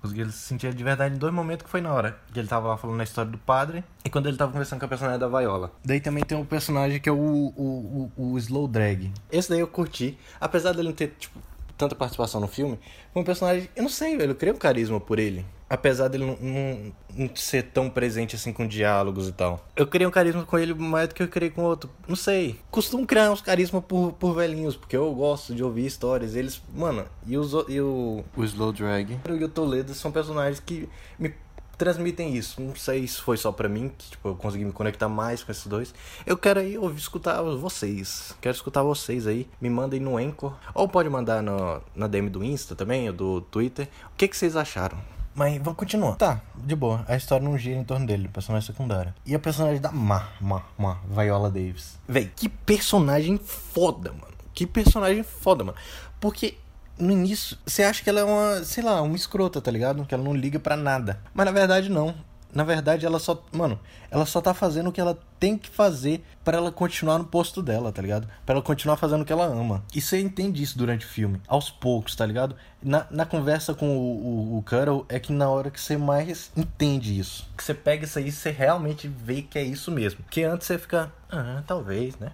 Consegui 0.00 0.30
sentir 0.32 0.74
de 0.74 0.84
verdade 0.84 1.14
em 1.14 1.18
dois 1.18 1.32
momentos 1.32 1.64
que 1.64 1.70
foi 1.70 1.80
na 1.80 1.90
hora 1.90 2.18
que 2.30 2.38
ele 2.38 2.46
tava 2.46 2.68
lá 2.68 2.76
falando 2.76 3.00
a 3.00 3.04
história 3.04 3.30
do 3.30 3.38
padre 3.38 3.82
e 4.04 4.10
quando 4.10 4.26
ele 4.26 4.36
tava 4.36 4.52
conversando 4.52 4.78
com 4.78 4.84
a 4.84 4.88
personagem 4.88 5.18
da 5.18 5.26
Viola. 5.26 5.72
Daí 5.82 5.98
também 5.98 6.22
tem 6.22 6.36
um 6.36 6.44
personagem 6.44 7.00
que 7.00 7.08
é 7.08 7.12
o, 7.12 7.16
o, 7.16 8.10
o, 8.14 8.32
o 8.32 8.38
Slow 8.38 8.68
Drag. 8.68 9.10
Esse 9.32 9.48
daí 9.48 9.60
eu 9.60 9.66
curti, 9.66 10.18
apesar 10.38 10.72
dele 10.72 10.88
não 10.88 10.94
ter, 10.94 11.14
tipo, 11.18 11.40
tanta 11.76 11.94
participação 11.94 12.40
no 12.40 12.48
filme, 12.48 12.78
foi 13.12 13.22
um 13.22 13.24
personagem, 13.24 13.68
eu 13.74 13.82
não 13.82 13.90
sei, 13.90 14.16
velho, 14.16 14.32
eu 14.32 14.36
criei 14.36 14.54
um 14.54 14.58
carisma 14.58 15.00
por 15.00 15.18
ele 15.18 15.44
apesar 15.68 16.08
dele 16.08 16.24
não, 16.24 16.36
não, 16.40 16.92
não, 17.16 17.36
ser 17.36 17.64
tão 17.64 17.90
presente 17.90 18.36
assim 18.36 18.52
com 18.52 18.66
diálogos 18.66 19.28
e 19.28 19.32
tal. 19.32 19.64
Eu 19.76 19.86
criei 19.86 20.06
um 20.06 20.10
carisma 20.10 20.44
com 20.44 20.58
ele 20.58 20.74
mais 20.74 21.08
do 21.08 21.14
que 21.14 21.22
eu 21.22 21.28
criei 21.28 21.50
com 21.50 21.62
outro. 21.62 21.90
Não 22.06 22.16
sei. 22.16 22.58
Costumo 22.70 23.06
criar 23.06 23.30
uns 23.30 23.40
carisma 23.40 23.82
por, 23.82 24.12
por 24.12 24.34
velhinhos, 24.34 24.76
porque 24.76 24.96
eu 24.96 25.12
gosto 25.12 25.54
de 25.54 25.62
ouvir 25.62 25.86
histórias. 25.86 26.34
Eles, 26.34 26.62
mano, 26.74 27.04
e, 27.26 27.36
os, 27.36 27.52
e 27.68 27.80
o. 27.80 28.24
O 28.36 28.44
Slow 28.44 28.72
Drag. 28.72 29.18
E 29.28 29.44
o 29.44 29.48
Toledo 29.48 29.94
são 29.94 30.12
personagens 30.12 30.60
que 30.60 30.88
me 31.18 31.34
transmitem 31.76 32.34
isso. 32.34 32.60
Não 32.60 32.74
sei 32.74 33.06
se 33.06 33.20
foi 33.20 33.36
só 33.36 33.52
para 33.52 33.68
mim, 33.68 33.90
que 33.96 34.10
tipo, 34.10 34.28
eu 34.28 34.34
consegui 34.34 34.64
me 34.64 34.72
conectar 34.72 35.08
mais 35.08 35.42
com 35.42 35.52
esses 35.52 35.66
dois. 35.66 35.94
Eu 36.26 36.36
quero 36.36 36.60
aí 36.60 36.78
ouvir, 36.78 36.98
escutar 36.98 37.40
vocês. 37.42 38.34
Quero 38.40 38.54
escutar 38.54 38.82
vocês 38.82 39.26
aí. 39.26 39.48
Me 39.60 39.70
mandem 39.70 40.00
no 40.00 40.16
Anchor. 40.16 40.54
Ou 40.74 40.88
pode 40.88 41.08
mandar 41.08 41.42
no, 41.42 41.80
na 41.94 42.06
DM 42.06 42.28
do 42.30 42.44
Insta 42.44 42.74
também, 42.74 43.08
ou 43.08 43.14
do 43.14 43.40
Twitter. 43.40 43.88
O 44.06 44.16
que, 44.16 44.28
que 44.28 44.36
vocês 44.36 44.56
acharam? 44.56 44.98
Mas 45.34 45.58
vamos 45.58 45.76
continuar. 45.76 46.14
Tá, 46.14 46.40
de 46.54 46.76
boa. 46.76 47.04
A 47.08 47.16
história 47.16 47.44
não 47.44 47.58
gira 47.58 47.76
em 47.76 47.84
torno 47.84 48.06
dele, 48.06 48.28
personagem 48.28 48.66
secundário. 48.66 49.12
E 49.26 49.34
a 49.34 49.38
personagem 49.38 49.80
da 49.80 49.90
Ma, 49.90 50.28
Ma, 50.40 50.62
Ma, 50.78 51.00
Viola 51.08 51.50
Davis. 51.50 51.98
Véi, 52.06 52.30
que 52.36 52.48
personagem 52.48 53.36
foda, 53.36 54.12
mano. 54.12 54.32
Que 54.54 54.64
personagem 54.64 55.24
foda, 55.24 55.64
mano. 55.64 55.76
Porque 56.20 56.56
no 56.98 57.12
início, 57.12 57.56
você 57.66 57.82
acha 57.82 58.02
que 58.02 58.08
ela 58.08 58.20
é 58.20 58.24
uma, 58.24 58.64
sei 58.64 58.82
lá, 58.82 59.00
uma 59.02 59.16
escrota, 59.16 59.60
tá 59.60 59.70
ligado? 59.70 60.04
Que 60.04 60.14
ela 60.14 60.22
não 60.22 60.34
liga 60.34 60.58
para 60.58 60.76
nada. 60.76 61.20
Mas 61.34 61.46
na 61.46 61.52
verdade, 61.52 61.88
não 61.88 62.14
na 62.54 62.62
verdade, 62.62 63.04
ela 63.04 63.18
só. 63.18 63.42
Mano, 63.52 63.78
ela 64.10 64.24
só 64.24 64.40
tá 64.40 64.54
fazendo 64.54 64.88
o 64.88 64.92
que 64.92 65.00
ela 65.00 65.18
tem 65.40 65.58
que 65.58 65.68
fazer 65.68 66.24
para 66.44 66.56
ela 66.56 66.70
continuar 66.70 67.18
no 67.18 67.24
posto 67.24 67.60
dela, 67.60 67.90
tá 67.90 68.00
ligado? 68.00 68.28
Para 68.46 68.54
ela 68.54 68.62
continuar 68.62 68.96
fazendo 68.96 69.22
o 69.22 69.24
que 69.24 69.32
ela 69.32 69.44
ama. 69.44 69.82
E 69.92 70.00
você 70.00 70.20
entende 70.20 70.62
isso 70.62 70.78
durante 70.78 71.04
o 71.04 71.08
filme, 71.08 71.40
aos 71.48 71.68
poucos, 71.68 72.14
tá 72.14 72.24
ligado? 72.24 72.54
Na, 72.80 73.06
na 73.10 73.26
conversa 73.26 73.74
com 73.74 73.96
o, 73.96 74.54
o, 74.54 74.58
o 74.58 74.62
Carol, 74.62 75.04
é 75.08 75.18
que 75.18 75.32
na 75.32 75.48
hora 75.48 75.70
que 75.70 75.80
você 75.80 75.96
mais 75.96 76.52
entende 76.56 77.18
isso. 77.18 77.50
Que 77.56 77.64
você 77.64 77.74
pega 77.74 78.04
isso 78.04 78.18
aí 78.18 78.30
você 78.30 78.50
realmente 78.50 79.08
vê 79.08 79.42
que 79.42 79.58
é 79.58 79.64
isso 79.64 79.90
mesmo. 79.90 80.22
Porque 80.22 80.44
antes 80.44 80.68
você 80.68 80.78
fica. 80.78 81.12
Ah, 81.28 81.64
talvez, 81.66 82.16
né? 82.18 82.30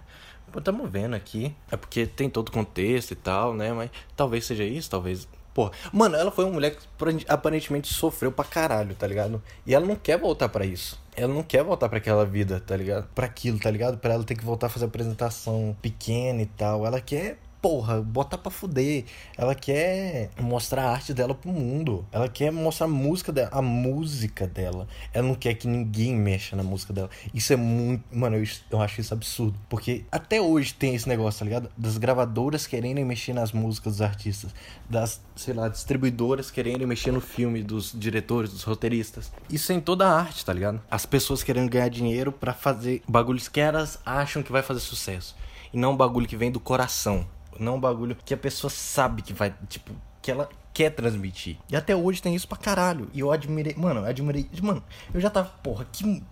Estamos 0.59 0.89
vendo 0.89 1.15
aqui. 1.15 1.55
É 1.71 1.77
porque 1.77 2.05
tem 2.05 2.29
todo 2.29 2.49
o 2.49 2.51
contexto 2.51 3.11
e 3.11 3.15
tal, 3.15 3.53
né? 3.53 3.71
Mas 3.73 3.89
talvez 4.15 4.45
seja 4.45 4.63
isso, 4.63 4.89
talvez 4.89 5.27
Porra, 5.53 5.71
mano, 5.91 6.15
ela 6.15 6.31
foi 6.31 6.45
uma 6.45 6.53
mulher 6.53 6.75
que 6.75 7.25
aparentemente 7.27 7.93
sofreu 7.93 8.31
pra 8.31 8.45
caralho, 8.45 8.95
tá 8.95 9.05
ligado? 9.05 9.41
E 9.65 9.75
ela 9.75 9.85
não 9.85 9.95
quer 9.95 10.17
voltar 10.17 10.47
para 10.47 10.65
isso. 10.65 10.99
Ela 11.13 11.33
não 11.33 11.43
quer 11.43 11.61
voltar 11.61 11.89
para 11.89 11.97
aquela 11.97 12.25
vida, 12.25 12.61
tá 12.61 12.75
ligado? 12.75 13.07
Para 13.13 13.25
aquilo, 13.25 13.59
tá 13.59 13.69
ligado? 13.69 13.97
Para 13.97 14.13
ela 14.13 14.23
ter 14.23 14.35
que 14.35 14.45
voltar 14.45 14.67
a 14.67 14.69
fazer 14.69 14.85
apresentação 14.85 15.75
pequena 15.81 16.41
e 16.41 16.45
tal. 16.45 16.85
Ela 16.85 17.01
quer 17.01 17.37
porra, 17.61 18.01
botar 18.01 18.37
pra 18.37 18.51
fuder. 18.51 19.05
Ela 19.37 19.53
quer 19.53 20.31
mostrar 20.39 20.85
a 20.85 20.91
arte 20.91 21.13
dela 21.13 21.35
pro 21.35 21.51
mundo. 21.51 22.05
Ela 22.11 22.27
quer 22.27 22.51
mostrar 22.51 22.87
a 22.87 22.89
música 22.89 23.31
dela, 23.31 23.49
a 23.51 23.61
música 23.61 24.47
dela. 24.47 24.87
Ela 25.13 25.27
não 25.27 25.35
quer 25.35 25.53
que 25.53 25.67
ninguém 25.67 26.15
mexa 26.15 26.55
na 26.55 26.63
música 26.63 26.91
dela. 26.91 27.09
Isso 27.33 27.53
é 27.53 27.55
muito. 27.55 28.03
Mano, 28.11 28.37
eu, 28.37 28.43
eu 28.71 28.81
acho 28.81 28.99
isso 28.99 29.13
absurdo. 29.13 29.57
Porque 29.69 30.03
até 30.11 30.41
hoje 30.41 30.73
tem 30.73 30.95
esse 30.95 31.07
negócio, 31.07 31.39
tá 31.39 31.45
ligado? 31.45 31.69
Das 31.77 31.97
gravadoras 31.97 32.65
querendo 32.65 33.05
mexer 33.05 33.33
nas 33.33 33.51
músicas 33.51 33.93
dos 33.93 34.01
artistas. 34.01 34.53
Das, 34.89 35.21
sei 35.35 35.53
lá, 35.53 35.69
distribuidoras 35.69 36.49
querendo 36.49 36.87
mexer 36.87 37.11
no 37.11 37.21
filme 37.21 37.61
dos 37.61 37.93
diretores, 37.95 38.51
dos 38.51 38.63
roteiristas. 38.63 39.31
Isso 39.49 39.71
é 39.71 39.75
em 39.75 39.79
toda 39.79 40.07
a 40.07 40.19
arte, 40.19 40.43
tá 40.43 40.51
ligado? 40.51 40.81
As 40.89 41.05
pessoas 41.05 41.43
querendo 41.43 41.69
ganhar 41.69 41.89
dinheiro 41.89 42.31
para 42.31 42.53
fazer 42.53 43.03
bagulhos 43.07 43.47
que 43.47 43.59
elas 43.59 43.99
acham 44.05 44.41
que 44.41 44.51
vai 44.51 44.63
fazer 44.63 44.79
sucesso. 44.79 45.35
E 45.73 45.77
não 45.77 45.93
um 45.93 45.97
bagulho 45.97 46.27
que 46.27 46.35
vem 46.35 46.51
do 46.51 46.59
coração. 46.59 47.25
Não 47.59 47.75
um 47.75 47.79
bagulho 47.79 48.17
que 48.25 48.33
a 48.33 48.37
pessoa 48.37 48.69
sabe 48.69 49.21
que 49.21 49.33
vai, 49.33 49.53
tipo, 49.67 49.93
que 50.21 50.31
ela 50.31 50.49
quer 50.73 50.91
transmitir. 50.91 51.57
E 51.69 51.75
até 51.75 51.95
hoje 51.95 52.21
tem 52.21 52.35
isso 52.35 52.47
pra 52.47 52.57
caralho. 52.57 53.09
E 53.13 53.19
eu 53.19 53.31
admirei, 53.31 53.75
mano, 53.75 54.01
eu 54.01 54.05
admirei, 54.05 54.47
mano, 54.61 54.83
eu 55.13 55.19
já 55.19 55.29
tava, 55.29 55.49
porra, 55.61 55.85
que 55.91 56.23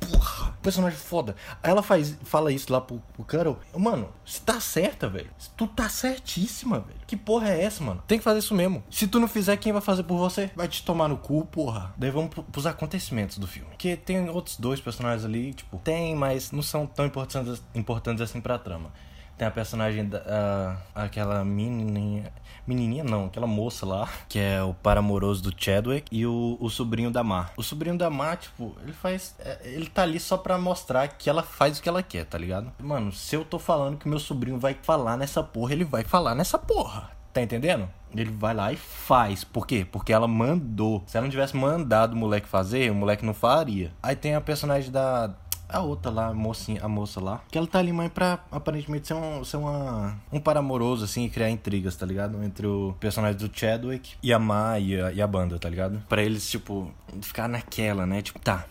porra, 0.00 0.52
personagem 0.62 0.98
foda. 0.98 1.36
Ela 1.62 1.82
faz, 1.82 2.16
fala 2.24 2.50
isso 2.50 2.72
lá 2.72 2.80
pro, 2.80 3.00
pro 3.14 3.24
Carol. 3.24 3.58
Mano, 3.76 4.08
você 4.24 4.40
tá 4.40 4.58
certa, 4.60 5.08
velho. 5.08 5.30
Tu 5.56 5.66
tá 5.68 5.88
certíssima, 5.88 6.80
velho. 6.80 7.00
Que 7.06 7.16
porra 7.16 7.50
é 7.50 7.62
essa, 7.62 7.82
mano? 7.82 8.02
Tem 8.06 8.18
que 8.18 8.24
fazer 8.24 8.38
isso 8.38 8.54
mesmo. 8.54 8.82
Se 8.90 9.06
tu 9.06 9.20
não 9.20 9.28
fizer, 9.28 9.56
quem 9.56 9.72
vai 9.72 9.82
fazer 9.82 10.02
por 10.02 10.16
você? 10.16 10.50
Vai 10.56 10.68
te 10.68 10.84
tomar 10.84 11.08
no 11.08 11.16
cu, 11.16 11.44
porra. 11.46 11.94
Daí 11.96 12.10
vamos 12.10 12.30
pros 12.50 12.66
acontecimentos 12.66 13.38
do 13.38 13.46
filme. 13.46 13.70
Porque 13.70 13.96
tem 13.96 14.28
outros 14.30 14.56
dois 14.56 14.80
personagens 14.80 15.24
ali, 15.24 15.54
tipo, 15.54 15.78
tem, 15.78 16.14
mas 16.14 16.50
não 16.50 16.62
são 16.62 16.86
tão 16.86 17.06
importantes, 17.06 17.62
importantes 17.74 18.22
assim 18.22 18.40
pra 18.40 18.58
trama. 18.58 18.92
Tem 19.40 19.48
a 19.48 19.50
personagem 19.50 20.06
da. 20.06 20.76
aquela 20.94 21.42
menininha. 21.42 22.30
Menininha 22.66 23.02
não, 23.02 23.24
aquela 23.24 23.46
moça 23.46 23.86
lá, 23.86 24.06
que 24.28 24.38
é 24.38 24.62
o 24.62 24.74
par 24.74 24.98
amoroso 24.98 25.42
do 25.42 25.54
Chadwick, 25.56 26.14
e 26.14 26.26
o, 26.26 26.58
o 26.60 26.68
sobrinho 26.68 27.10
da 27.10 27.24
Mar. 27.24 27.50
O 27.56 27.62
sobrinho 27.62 27.96
da 27.96 28.10
Mar, 28.10 28.36
tipo, 28.36 28.76
ele 28.82 28.92
faz. 28.92 29.34
É, 29.38 29.58
ele 29.64 29.86
tá 29.86 30.02
ali 30.02 30.20
só 30.20 30.36
pra 30.36 30.58
mostrar 30.58 31.08
que 31.08 31.30
ela 31.30 31.42
faz 31.42 31.78
o 31.78 31.82
que 31.82 31.88
ela 31.88 32.02
quer, 32.02 32.26
tá 32.26 32.36
ligado? 32.36 32.70
Mano, 32.78 33.10
se 33.12 33.34
eu 33.34 33.42
tô 33.42 33.58
falando 33.58 33.96
que 33.96 34.06
meu 34.06 34.18
sobrinho 34.18 34.58
vai 34.58 34.76
falar 34.82 35.16
nessa 35.16 35.42
porra, 35.42 35.72
ele 35.72 35.84
vai 35.84 36.04
falar 36.04 36.34
nessa 36.34 36.58
porra. 36.58 37.08
Tá 37.32 37.40
entendendo? 37.40 37.88
Ele 38.14 38.30
vai 38.30 38.52
lá 38.52 38.70
e 38.70 38.76
faz. 38.76 39.42
Por 39.42 39.66
quê? 39.66 39.86
Porque 39.90 40.12
ela 40.12 40.28
mandou. 40.28 41.02
Se 41.06 41.16
ela 41.16 41.24
não 41.24 41.30
tivesse 41.30 41.56
mandado 41.56 42.12
o 42.12 42.16
moleque 42.16 42.46
fazer, 42.46 42.90
o 42.90 42.94
moleque 42.94 43.24
não 43.24 43.32
faria. 43.32 43.90
Aí 44.02 44.14
tem 44.14 44.34
a 44.34 44.40
personagem 44.42 44.90
da. 44.90 45.30
A 45.72 45.80
outra 45.80 46.10
lá, 46.10 46.26
a 46.28 46.34
mocinha, 46.34 46.82
a 46.82 46.88
moça 46.88 47.20
lá. 47.20 47.42
Que 47.50 47.56
ela 47.56 47.66
tá 47.66 47.78
ali 47.78 47.92
mais 47.92 48.10
pra 48.10 48.40
aparentemente 48.50 49.06
ser 49.06 49.14
um, 49.14 49.44
ser 49.44 49.56
uma, 49.56 50.18
um 50.32 50.40
par 50.40 50.56
amoroso, 50.56 51.04
assim, 51.04 51.24
e 51.24 51.30
criar 51.30 51.50
intrigas, 51.50 51.96
tá 51.96 52.04
ligado? 52.04 52.42
Entre 52.42 52.66
o 52.66 52.94
personagem 52.98 53.38
do 53.38 53.50
Chadwick 53.56 54.14
e 54.22 54.32
a 54.32 54.38
Ma 54.38 54.78
e 54.78 55.00
a, 55.00 55.12
e 55.12 55.22
a 55.22 55.26
banda, 55.26 55.58
tá 55.58 55.68
ligado? 55.68 56.02
Pra 56.08 56.22
eles, 56.22 56.50
tipo, 56.50 56.90
ficar 57.22 57.48
naquela, 57.48 58.04
né? 58.06 58.22
Tipo, 58.22 58.38
tá. 58.38 58.66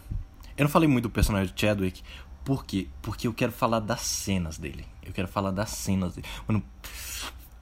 Eu 0.58 0.64
não 0.64 0.70
falei 0.70 0.90
muito 0.90 1.04
do 1.04 1.10
personagem 1.10 1.54
do 1.54 1.60
Chadwick. 1.60 2.04
Por 2.44 2.66
quê? 2.66 2.88
Porque 3.02 3.28
eu 3.28 3.34
quero 3.34 3.52
falar 3.52 3.80
das 3.80 4.02
cenas 4.02 4.58
dele. 4.58 4.86
Eu 5.04 5.14
quero 5.14 5.28
falar 5.28 5.52
das 5.52 5.70
cenas 5.70 6.16
dele. 6.16 6.28
Mano, 6.48 6.64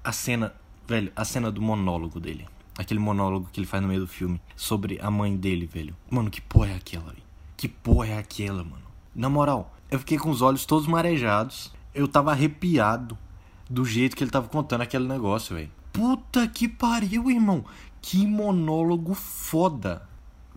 a 0.04 0.12
cena 0.12 0.54
Velho, 0.88 1.12
a 1.14 1.26
cena 1.26 1.52
do 1.52 1.62
monólogo 1.62 2.18
dele. 2.18 2.48
Aquele 2.78 3.00
monólogo 3.00 3.50
que 3.52 3.60
ele 3.60 3.68
faz 3.68 3.84
no 3.84 3.90
meio 3.90 4.00
do 4.02 4.08
filme. 4.08 4.40
Sobre 4.56 4.98
a 5.02 5.12
mãe 5.12 5.36
dele, 5.36 5.66
velho. 5.66 5.94
Mano, 6.10 6.32
que 6.32 6.40
porra 6.40 6.70
é 6.70 6.76
aquela, 6.76 7.08
velho? 7.08 7.24
Que 7.58 7.68
porra 7.68 8.08
é 8.08 8.18
aquela, 8.18 8.64
mano? 8.64 8.87
Na 9.18 9.30
moral, 9.32 9.74
eu 9.90 9.98
fiquei 9.98 10.20
com 10.20 10.30
os 10.30 10.44
olhos 10.44 10.64
todos 10.64 10.86
marejados. 10.86 11.74
Eu 11.92 12.08
tava 12.08 12.30
arrepiado 12.30 13.18
do 13.68 13.84
jeito 13.84 14.16
que 14.16 14.24
ele 14.24 14.30
tava 14.30 14.48
contando 14.48 14.82
aquele 14.82 15.08
negócio, 15.08 15.56
velho. 15.56 15.72
Puta 15.92 16.48
que 16.48 16.68
pariu, 16.68 17.32
irmão. 17.32 17.66
Que 18.00 18.28
monólogo 18.28 19.16
foda. 19.16 20.08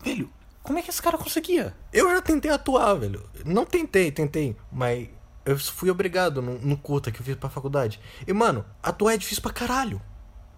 Velho, 0.04 0.28
como 0.62 0.78
é 0.78 0.82
que 0.82 0.90
esse 0.90 1.00
cara 1.00 1.16
conseguia? 1.16 1.74
Eu 1.90 2.10
já 2.10 2.20
tentei 2.20 2.50
atuar, 2.50 2.92
velho. 2.96 3.24
Não 3.46 3.64
tentei, 3.64 4.12
tentei, 4.12 4.54
mas 4.70 5.08
eu 5.46 5.58
fui 5.58 5.88
obrigado 5.88 6.42
no, 6.42 6.58
no 6.58 6.76
curta 6.76 7.10
que 7.10 7.18
eu 7.18 7.24
fiz 7.24 7.36
pra 7.36 7.48
faculdade. 7.48 7.98
E, 8.26 8.32
mano, 8.34 8.62
atuar 8.82 9.14
é 9.14 9.16
difícil 9.16 9.42
pra 9.42 9.54
caralho. 9.54 10.02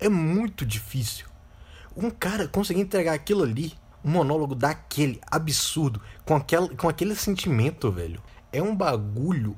É 0.00 0.08
muito 0.08 0.66
difícil. 0.66 1.26
Um 1.96 2.10
cara 2.10 2.48
conseguir 2.48 2.80
entregar 2.80 3.12
aquilo 3.12 3.44
ali, 3.44 3.72
um 4.04 4.10
monólogo 4.10 4.54
daquele 4.54 5.20
absurdo, 5.30 6.00
com, 6.24 6.36
aquel, 6.36 6.74
com 6.76 6.88
aquele 6.88 7.14
sentimento, 7.14 7.90
velho, 7.90 8.22
é 8.52 8.62
um 8.62 8.74
bagulho 8.74 9.56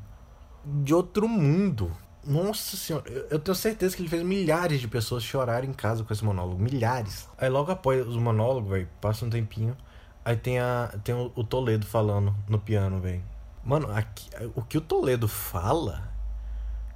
de 0.65 0.95
outro 0.95 1.29
mundo. 1.29 1.91
Nossa 2.27 2.77
senhora, 2.77 3.05
eu 3.31 3.39
tenho 3.39 3.55
certeza 3.55 3.95
que 3.95 4.01
ele 4.01 4.09
fez 4.09 4.23
milhares 4.23 4.81
de 4.81 4.89
pessoas 4.89 5.23
chorarem 5.23 5.71
em 5.71 5.75
casa 5.75 6.05
com 6.05 6.13
esse 6.13 6.25
monólogo. 6.25 6.63
Milhares. 6.63 7.29
Aí 7.37 7.49
logo 7.49 7.71
após 7.71 8.07
os 8.07 8.17
monólogos, 8.17 8.71
velho, 8.71 8.89
passa 9.01 9.27
um 9.27 9.31
tempinho. 9.31 9.77
Aí 10.25 10.37
tem, 10.37 10.59
a, 10.59 10.95
tem 11.05 11.15
o, 11.15 11.31
o 11.35 11.45
Toledo 11.45 11.85
falando 11.85 12.35
no 12.49 12.59
piano, 12.59 12.99
velho. 12.99 13.23
Mano, 13.63 13.91
aqui, 13.91 14.31
o 14.55 14.63
que 14.63 14.79
o 14.79 14.81
Toledo 14.81 15.29
fala. 15.29 16.13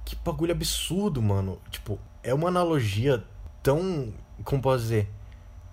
Que 0.03 0.15
bagulho 0.15 0.51
absurdo, 0.51 1.21
mano. 1.21 1.59
Tipo, 1.69 1.99
é 2.23 2.33
uma 2.33 2.47
analogia 2.47 3.23
tão, 3.61 4.11
como 4.43 4.61
posso 4.61 4.83
dizer, 4.83 5.11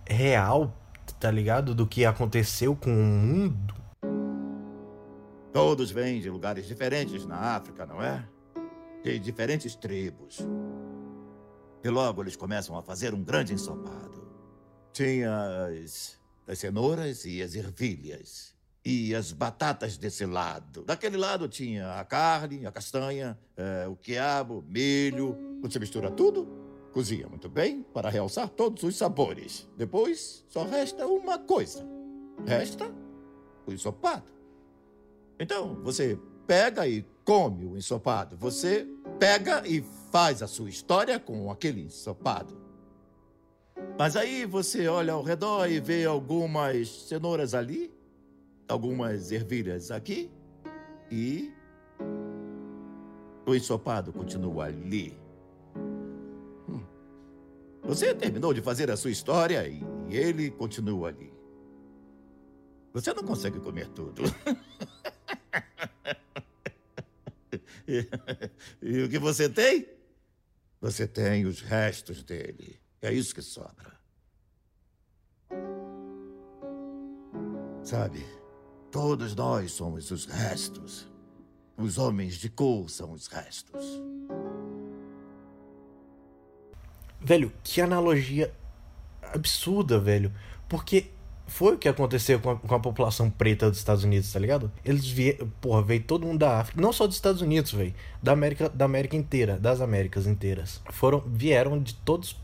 real, 0.07 0.73
tá 1.19 1.31
ligado? 1.31 1.75
Do 1.75 1.87
que 1.87 2.05
aconteceu 2.05 2.77
com 2.77 2.91
o 2.91 3.05
mundo. 3.05 3.75
Todos 5.53 5.91
vêm 5.91 6.21
de 6.21 6.29
lugares 6.29 6.67
diferentes 6.67 7.25
na 7.25 7.57
África, 7.57 7.87
não 7.87 8.03
é? 8.03 8.27
De 9.03 9.19
diferentes 9.19 9.75
tribos. 9.75 10.47
E 11.83 11.89
logo 11.89 12.23
eles 12.23 12.37
começam 12.37 12.77
a 12.77 12.83
fazer 12.83 13.15
um 13.15 13.23
grande 13.23 13.55
ensopado. 13.55 14.27
Tinha 14.93 15.67
as, 15.67 16.19
as 16.47 16.59
cenouras 16.59 17.25
e 17.25 17.43
as 17.43 17.55
ervilhas. 17.55 18.55
E 18.85 19.15
as 19.15 19.33
batatas 19.33 19.97
desse 19.97 20.25
lado. 20.27 20.85
Daquele 20.85 21.17
lado 21.17 21.49
tinha 21.49 21.99
a 21.99 22.05
carne, 22.05 22.67
a 22.67 22.71
castanha, 22.71 23.37
é, 23.57 23.89
o 23.89 23.97
quiabo, 23.97 24.65
milho. 24.69 25.37
Você 25.63 25.79
mistura 25.79 26.11
tudo 26.11 26.66
Cozinha 26.97 27.29
muito 27.29 27.47
bem 27.47 27.83
para 27.93 28.09
realçar 28.09 28.49
todos 28.49 28.83
os 28.83 28.97
sabores. 28.97 29.69
Depois, 29.77 30.43
só 30.49 30.65
resta 30.65 31.07
uma 31.07 31.39
coisa. 31.39 31.87
Resta 32.47 32.91
o 33.67 33.71
ensopado. 33.71 34.25
Então, 35.39 35.75
você 35.83 36.19
pega 36.47 36.89
e 36.89 37.05
come 37.23 37.67
o 37.67 37.77
ensopado. 37.77 38.35
Você 38.39 38.89
pega 39.19 39.63
e 39.69 39.85
faz 40.11 40.43
a 40.43 40.47
sua 40.47 40.71
história 40.71 41.21
com 41.21 41.51
aquele 41.51 41.83
ensopado. 41.83 42.57
Mas 43.99 44.17
aí 44.17 44.47
você 44.47 44.89
olha 44.89 45.13
ao 45.13 45.23
redor 45.23 45.67
e 45.67 45.79
vê 45.79 46.07
algumas 46.07 46.89
cenouras 46.89 47.53
ali, 47.53 47.93
algumas 48.67 49.31
ervilhas 49.31 49.91
aqui 49.91 50.31
e 51.11 51.53
o 53.47 53.55
ensopado 53.55 54.15
continua 54.15 54.65
ali. 54.65 55.26
Você 57.87 58.13
terminou 58.15 58.53
de 58.53 58.61
fazer 58.61 58.91
a 58.91 58.97
sua 58.97 59.13
história 59.13 59.67
e 59.69 59.81
ele 60.11 60.51
continua 60.51 61.09
ali. 61.09 61.33
Você 62.93 63.15
não 63.15 63.23
consegue 63.23 63.61
comer 63.61 63.89
tudo. 63.89 64.23
e, 67.87 69.03
o 69.03 69.09
que 69.09 69.19
você 69.19 69.49
tem? 69.49 69.87
Você 70.81 71.07
tem 71.07 71.47
os 71.47 71.61
restos 71.61 72.25
dele. 72.25 72.81
É 73.01 73.13
isso 73.13 73.35
que 73.35 73.43
sobra. 73.43 73.95
Sabe, 77.85 78.27
todos 78.91 79.35
nós 79.37 79.71
somos 79.73 80.11
os 80.11 80.25
restos. 80.25 81.07
Os 81.77 81.99
homens 81.99 82.35
de 82.35 82.51
cor 82.51 82.91
são 82.91 83.13
os 83.13 83.29
restos. 83.29 84.06
Velho, 87.27 87.53
que 87.65 87.81
analogia 87.81 88.55
absurda, 89.35 89.99
velho. 89.99 90.33
Porque 90.69 91.11
foi 91.49 91.75
o 91.75 91.79
que 91.79 91.89
aconteceu 91.89 92.39
com 92.39 92.51
a, 92.51 92.57
com 92.57 92.73
a, 92.73 92.79
população 92.79 93.29
preta 93.29 93.69
dos 93.69 93.81
Estados 93.81 94.05
Unidos, 94.05 94.33
tá 94.33 94.39
ligado? 94.39 94.71
Eles 94.85 95.09
vieram, 95.09 95.51
porra, 95.61 95.83
veio 95.83 96.05
todo 96.05 96.25
mundo 96.25 96.39
da 96.39 96.61
África, 96.61 96.81
não 96.81 96.93
só 96.93 97.05
dos 97.05 97.17
Estados 97.17 97.43
Unidos, 97.43 97.73
velho, 97.73 97.93
da 98.23 98.31
América, 98.31 98.69
da 98.69 98.85
América 98.85 99.17
inteira, 99.17 99.59
das 99.59 99.81
Américas 99.81 100.25
inteiras. 100.29 100.81
Foram, 100.91 101.19
vieram 101.27 101.83
de 101.83 101.95
todas 101.95 102.37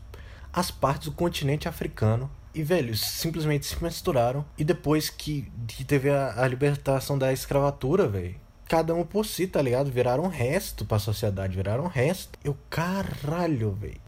as 0.51 0.69
partes 0.69 1.07
do 1.07 1.13
continente 1.13 1.65
africano 1.69 2.29
e, 2.53 2.61
velho, 2.61 2.93
simplesmente 2.97 3.65
se 3.65 3.81
misturaram. 3.81 4.43
E 4.57 4.65
depois 4.65 5.09
que, 5.09 5.49
que 5.65 5.85
teve 5.85 6.09
a, 6.09 6.43
a 6.43 6.45
libertação 6.45 7.17
da 7.17 7.31
escravatura, 7.31 8.05
velho, 8.05 8.35
cada 8.67 8.93
um 8.93 9.05
por 9.05 9.25
si, 9.25 9.47
tá 9.47 9.61
ligado? 9.61 9.89
Viraram 9.89 10.27
resto 10.27 10.83
pra 10.83 10.99
sociedade, 10.99 11.55
viraram 11.55 11.87
resto. 11.87 12.37
Eu, 12.43 12.57
caralho, 12.69 13.71
velho. 13.71 14.03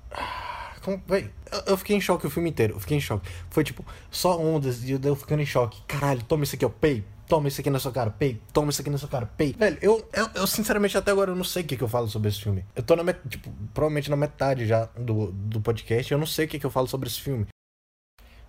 Véi, 1.08 1.30
eu 1.65 1.77
fiquei 1.77 1.96
em 1.96 2.01
choque 2.01 2.27
o 2.27 2.30
filme 2.30 2.50
inteiro. 2.50 2.75
Eu 2.75 2.80
fiquei 2.80 2.98
em 2.98 3.01
choque. 3.01 3.30
Foi 3.50 3.63
tipo, 3.63 3.86
só 4.10 4.39
ondas 4.39 4.84
e 4.84 4.92
eu 4.92 5.15
ficando 5.15 5.42
em 5.42 5.46
choque. 5.46 5.82
Caralho, 5.88 6.24
toma 6.24 6.44
isso 6.44 6.56
aqui, 6.56 6.65
ó, 6.65 6.70
pei. 6.70 7.04
Toma 7.27 7.48
isso 7.48 7.60
aqui 7.60 7.70
na 7.70 7.80
sua 7.80 7.92
cara, 7.92 8.12
pei. 8.12 8.39
Toma 8.54 8.70
isso 8.70 8.82
aqui 8.82 8.89
na 8.89 8.98
sua 8.98 9.10
cara, 9.10 9.25
pei. 9.25 9.56
Velho, 9.58 9.77
eu, 9.82 10.08
eu, 10.13 10.30
eu 10.36 10.48
sinceramente 10.48 10.96
até 10.96 11.12
agora 11.12 11.32
eu 11.32 11.36
não 11.36 11.44
sei 11.44 11.63
o 11.63 11.65
que, 11.65 11.75
que 11.75 11.84
eu 11.84 11.88
falo 11.88 12.08
sobre 12.08 12.30
esse 12.30 12.39
filme. 12.39 12.63
Eu 12.75 12.84
tô 12.84 12.96
na 12.96 13.04
met... 13.04 13.20
tipo, 13.27 13.51
provavelmente 13.74 14.10
na 14.12 14.15
metade 14.15 14.68
já 14.68 14.86
do, 14.96 15.32
do 15.32 15.60
podcast. 15.60 16.12
Eu 16.12 16.20
não 16.20 16.27
sei 16.27 16.46
o 16.46 16.48
que, 16.48 16.60
que 16.60 16.65
eu 16.65 16.70
falo 16.70 16.88
sobre 16.88 17.10
esse 17.10 17.20
filme. 17.20 17.48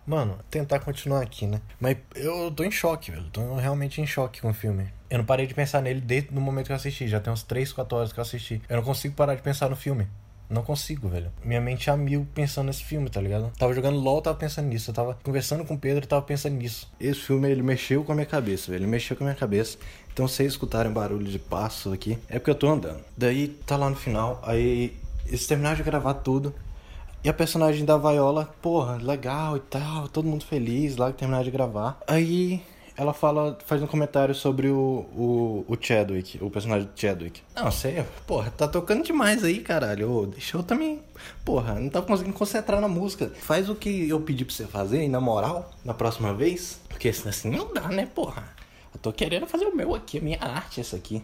Mano, 0.06 0.38
tentar 0.50 0.78
continuar 0.80 1.22
aqui, 1.22 1.46
né? 1.46 1.60
Mas 1.80 1.96
eu 2.14 2.50
tô 2.50 2.62
em 2.62 2.70
choque, 2.70 3.10
velho. 3.10 3.28
Tô 3.30 3.56
realmente 3.56 4.00
em 4.00 4.06
choque 4.06 4.40
com 4.40 4.50
o 4.50 4.54
filme. 4.54 4.88
Eu 5.08 5.18
não 5.18 5.24
parei 5.24 5.46
de 5.46 5.54
pensar 5.54 5.80
nele 5.80 6.00
desde 6.00 6.30
o 6.30 6.40
momento 6.40 6.66
que 6.66 6.72
eu 6.72 6.76
assisti. 6.76 7.08
Já 7.08 7.18
tem 7.18 7.32
uns 7.32 7.42
3, 7.42 7.72
4 7.72 7.96
horas 7.96 8.12
que 8.12 8.20
eu 8.20 8.22
assisti. 8.22 8.60
Eu 8.68 8.76
não 8.76 8.84
consigo 8.84 9.14
parar 9.14 9.34
de 9.34 9.42
pensar 9.42 9.68
no 9.70 9.74
filme. 9.74 10.06
Não 10.48 10.62
consigo, 10.62 11.08
velho. 11.08 11.32
Minha 11.44 11.60
mente 11.60 11.90
é 11.90 11.92
a 11.92 11.96
mil 11.96 12.26
pensando 12.34 12.66
nesse 12.66 12.84
filme, 12.84 13.10
tá 13.10 13.20
ligado? 13.20 13.50
Tava 13.58 13.74
jogando 13.74 13.98
LOL, 13.98 14.22
tava 14.22 14.36
pensando 14.36 14.68
nisso. 14.68 14.90
Eu 14.90 14.94
tava 14.94 15.18
conversando 15.22 15.64
com 15.64 15.74
o 15.74 15.78
Pedro, 15.78 16.06
tava 16.06 16.22
pensando 16.22 16.54
nisso. 16.54 16.88
Esse 17.00 17.20
filme, 17.20 17.50
ele 17.50 17.62
mexeu 17.62 18.04
com 18.04 18.12
a 18.12 18.14
minha 18.14 18.26
cabeça, 18.26 18.70
velho. 18.70 18.84
Ele 18.84 18.90
mexeu 18.90 19.16
com 19.16 19.24
a 19.24 19.26
minha 19.26 19.36
cabeça. 19.36 19.76
Então, 20.12 20.26
se 20.28 20.36
vocês 20.36 20.52
escutarem 20.52 20.92
barulho 20.92 21.26
de 21.26 21.38
passo 21.38 21.92
aqui, 21.92 22.18
é 22.28 22.38
porque 22.38 22.50
eu 22.50 22.54
tô 22.54 22.68
andando. 22.68 23.04
Daí, 23.16 23.48
tá 23.48 23.76
lá 23.76 23.90
no 23.90 23.96
final, 23.96 24.40
aí 24.44 24.96
eles 25.26 25.46
terminaram 25.46 25.76
de 25.76 25.82
gravar 25.82 26.14
tudo. 26.14 26.54
E 27.24 27.28
a 27.28 27.34
personagem 27.34 27.84
da 27.84 27.98
Viola, 27.98 28.54
porra, 28.62 28.96
legal 28.96 29.56
e 29.56 29.60
tal, 29.60 30.06
todo 30.08 30.28
mundo 30.28 30.44
feliz 30.44 30.96
lá 30.96 31.10
que 31.10 31.18
terminaram 31.18 31.44
de 31.44 31.50
gravar. 31.50 31.98
Aí 32.06 32.62
ela 32.96 33.12
fala, 33.12 33.58
faz 33.66 33.82
um 33.82 33.86
comentário 33.86 34.34
sobre 34.34 34.68
o, 34.68 35.06
o, 35.14 35.64
o 35.68 35.76
Chadwick, 35.80 36.42
o 36.42 36.50
personagem 36.50 36.88
do 36.88 36.98
Chadwick. 36.98 37.42
Não, 37.54 37.70
sei, 37.70 38.04
porra, 38.26 38.50
tá 38.50 38.66
tocando 38.66 39.04
demais 39.04 39.44
aí, 39.44 39.60
caralho. 39.60 40.10
Ô, 40.10 40.26
deixa 40.26 40.56
eu 40.56 40.62
também. 40.62 41.02
Porra, 41.44 41.74
não 41.74 41.90
tá 41.90 42.00
conseguindo 42.00 42.36
concentrar 42.36 42.80
na 42.80 42.88
música. 42.88 43.30
Faz 43.40 43.68
o 43.68 43.74
que 43.74 44.08
eu 44.08 44.20
pedi 44.20 44.44
pra 44.44 44.54
você 44.54 44.66
fazer 44.66 45.02
e 45.02 45.08
na 45.08 45.20
moral, 45.20 45.70
na 45.84 45.92
próxima 45.94 46.32
vez. 46.32 46.80
Porque 46.88 47.08
assim 47.08 47.50
não 47.50 47.72
dá, 47.72 47.88
né, 47.88 48.06
porra? 48.06 48.44
Eu 48.94 49.00
tô 49.00 49.12
querendo 49.12 49.46
fazer 49.46 49.66
o 49.66 49.76
meu 49.76 49.94
aqui, 49.94 50.18
a 50.18 50.22
minha 50.22 50.38
arte, 50.40 50.80
essa 50.80 50.96
aqui. 50.96 51.22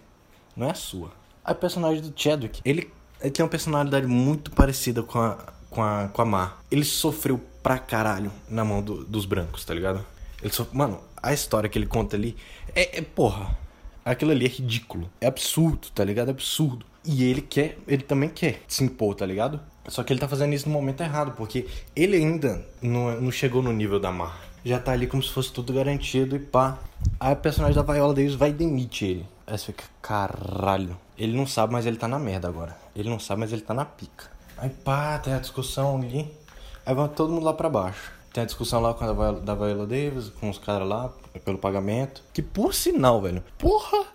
Não 0.55 0.67
é 0.67 0.71
a 0.73 0.75
sua. 0.75 1.11
Aí 1.45 1.55
o 1.55 1.57
personagem 1.57 2.03
do 2.03 2.13
Chadwick, 2.15 2.61
ele 2.65 2.91
Ele 3.21 3.31
tem 3.31 3.43
uma 3.43 3.49
personalidade 3.49 4.07
muito 4.07 4.51
parecida 4.51 5.03
com 5.03 5.19
a, 5.19 5.39
com 5.71 5.83
a, 5.83 6.09
com 6.09 6.23
a 6.23 6.25
Mar. 6.25 6.63
Ele 6.71 6.85
sofreu 6.85 7.41
pra 7.63 7.79
caralho 7.79 8.33
na 8.49 8.65
mão 8.65 8.83
do, 8.83 9.05
dos 9.05 9.25
brancos, 9.25 9.65
tá 9.65 9.73
ligado? 9.73 10.05
Ele 10.43 10.53
so... 10.53 10.67
Mano, 10.73 11.01
a 11.23 11.33
história 11.33 11.69
que 11.69 11.79
ele 11.79 11.87
conta 11.87 12.17
ali 12.17 12.37
é, 12.75 12.99
é, 12.99 13.03
porra. 13.03 13.57
Aquilo 14.05 14.33
ali 14.33 14.47
é 14.47 14.49
ridículo. 14.49 15.09
É 15.21 15.27
absurdo, 15.27 15.89
tá 15.95 16.05
ligado? 16.05 16.29
É 16.29 16.31
absurdo. 16.33 16.85
E 17.05 17.25
ele 17.25 17.41
quer, 17.41 17.79
ele 17.87 18.03
também 18.03 18.29
quer 18.29 18.63
se 18.67 18.83
impor, 18.83 19.15
tá 19.15 19.25
ligado? 19.25 19.61
Só 19.89 20.03
que 20.03 20.13
ele 20.13 20.21
tá 20.21 20.29
fazendo 20.29 20.53
isso 20.53 20.69
no 20.69 20.73
momento 20.73 21.01
errado, 21.03 21.33
porque 21.37 21.67
ele 21.95 22.17
ainda 22.17 22.65
não, 22.81 23.21
não 23.21 23.31
chegou 23.31 23.63
no 23.63 23.73
nível 23.73 24.01
da 24.01 24.11
Mar. 24.11 24.41
Já 24.65 24.79
tá 24.79 24.93
ali 24.93 25.07
como 25.07 25.23
se 25.23 25.31
fosse 25.31 25.53
tudo 25.53 25.73
garantido 25.73 26.37
e 26.37 26.39
pá. 26.39 26.79
Aí 27.19 27.33
o 27.33 27.37
personagem 27.37 27.75
da 27.75 27.83
Viola 27.83 28.15
Davis 28.15 28.35
vai 28.35 28.51
e 28.51 28.53
demite 28.53 29.05
ele. 29.05 29.27
Aí 29.47 29.59
você 29.59 29.67
fica, 29.67 29.85
caralho. 30.01 30.97
Ele 31.19 31.37
não 31.37 31.47
sabe, 31.47 31.73
mas 31.73 31.85
ele 31.85 31.97
tá 31.97 32.07
na 32.07 32.19
merda 32.19 32.49
agora. 32.49 32.77
Ele 32.95 33.09
não 33.09 33.19
sabe, 33.19 33.41
mas 33.41 33.53
ele 33.53 33.63
tá 33.63 33.75
na 33.75 33.85
pica. 33.85 34.31
Aí 34.57 34.71
pá, 34.71 35.19
tem 35.19 35.33
a 35.35 35.39
discussão 35.39 35.97
ali. 35.97 36.31
Aí 36.87 36.95
vai 36.95 37.09
todo 37.09 37.33
mundo 37.33 37.45
lá 37.45 37.53
pra 37.53 37.69
baixo. 37.69 38.13
Tem 38.33 38.43
a 38.43 38.47
discussão 38.47 38.81
lá 38.81 38.95
com 38.95 39.05
a 39.05 39.33
da 39.33 39.55
Viola 39.55 39.87
Davis, 39.87 40.31
com 40.41 40.49
os 40.49 40.59
caras 40.59 40.89
lá, 40.89 41.13
pelo 41.45 41.59
pagamento. 41.59 42.23
Que 42.33 42.41
por 42.41 42.75
sinal, 42.75 43.21
velho. 43.21 43.43
Porra! 43.59 44.07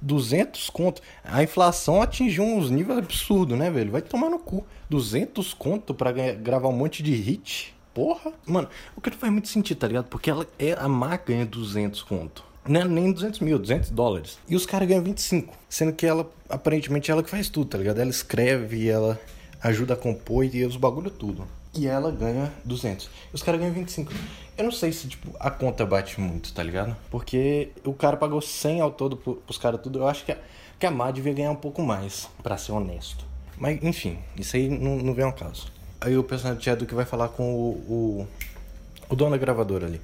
200 0.00 0.70
conto. 0.70 1.02
A 1.24 1.42
inflação 1.42 2.00
atingiu 2.00 2.44
uns 2.44 2.70
níveis 2.70 2.98
absurdos, 2.98 3.58
né, 3.58 3.70
velho? 3.70 3.90
Vai 3.90 4.02
tomar 4.02 4.28
no 4.28 4.38
cu. 4.38 4.64
200 4.90 5.54
conto 5.54 5.94
pra 5.94 6.12
gravar 6.12 6.68
um 6.68 6.72
monte 6.72 7.02
de 7.02 7.14
hit. 7.14 7.74
Porra. 7.92 8.32
Mano, 8.46 8.68
o 8.94 9.00
que 9.00 9.10
não 9.10 9.16
faz 9.16 9.32
muito 9.32 9.48
sentido, 9.48 9.78
tá 9.78 9.88
ligado? 9.88 10.06
Porque 10.06 10.30
ela 10.30 10.46
é 10.58 10.72
a 10.72 10.88
marca 10.88 11.32
ganha 11.32 11.46
200 11.46 12.02
conto. 12.02 12.44
Não 12.66 12.80
é 12.80 12.84
nem 12.84 13.12
200 13.12 13.40
mil, 13.40 13.58
200 13.58 13.90
dólares. 13.90 14.38
E 14.48 14.54
os 14.54 14.66
caras 14.66 14.88
ganham 14.88 15.02
25. 15.02 15.54
Sendo 15.68 15.92
que 15.92 16.06
ela, 16.06 16.30
aparentemente, 16.48 17.10
ela 17.10 17.22
que 17.22 17.30
faz 17.30 17.48
tudo, 17.48 17.70
tá 17.70 17.78
ligado? 17.78 18.00
Ela 18.00 18.10
escreve, 18.10 18.88
ela 18.88 19.20
ajuda 19.62 19.94
a 19.94 19.96
compor 19.96 20.44
e 20.44 20.64
os 20.64 20.76
bagulho 20.76 21.10
tudo. 21.10 21.46
E 21.76 21.86
ela 21.86 22.10
ganha 22.10 22.52
200. 22.64 23.06
E 23.06 23.34
os 23.34 23.42
caras 23.42 23.60
ganham 23.60 23.74
25. 23.74 24.12
Eu 24.56 24.64
não 24.64 24.70
sei 24.70 24.92
se, 24.92 25.08
tipo, 25.08 25.34
a 25.40 25.50
conta 25.50 25.84
bate 25.84 26.20
muito, 26.20 26.52
tá 26.52 26.62
ligado? 26.62 26.96
Porque 27.10 27.70
o 27.84 27.92
cara 27.92 28.16
pagou 28.16 28.40
100 28.40 28.80
ao 28.80 28.90
todo 28.90 29.16
pros 29.16 29.58
caras 29.58 29.80
tudo. 29.80 29.98
Eu 29.98 30.08
acho 30.08 30.24
que 30.24 30.32
a, 30.32 30.38
que 30.78 30.86
a 30.86 30.90
Má 30.90 31.10
devia 31.10 31.32
ganhar 31.32 31.50
um 31.50 31.56
pouco 31.56 31.82
mais, 31.82 32.28
para 32.42 32.56
ser 32.56 32.72
honesto. 32.72 33.24
Mas, 33.58 33.82
enfim, 33.82 34.18
isso 34.36 34.56
aí 34.56 34.68
não, 34.68 34.96
não 34.96 35.14
vem 35.14 35.24
ao 35.24 35.32
caso. 35.32 35.66
Aí 36.00 36.16
o 36.16 36.22
personagem 36.22 36.72
Edu 36.72 36.86
que 36.86 36.94
vai 36.94 37.04
falar 37.04 37.28
com 37.28 37.42
o, 37.42 37.68
o, 37.88 38.28
o 39.08 39.16
dono 39.16 39.32
da 39.32 39.38
gravadora 39.38 39.86
ali. 39.86 40.00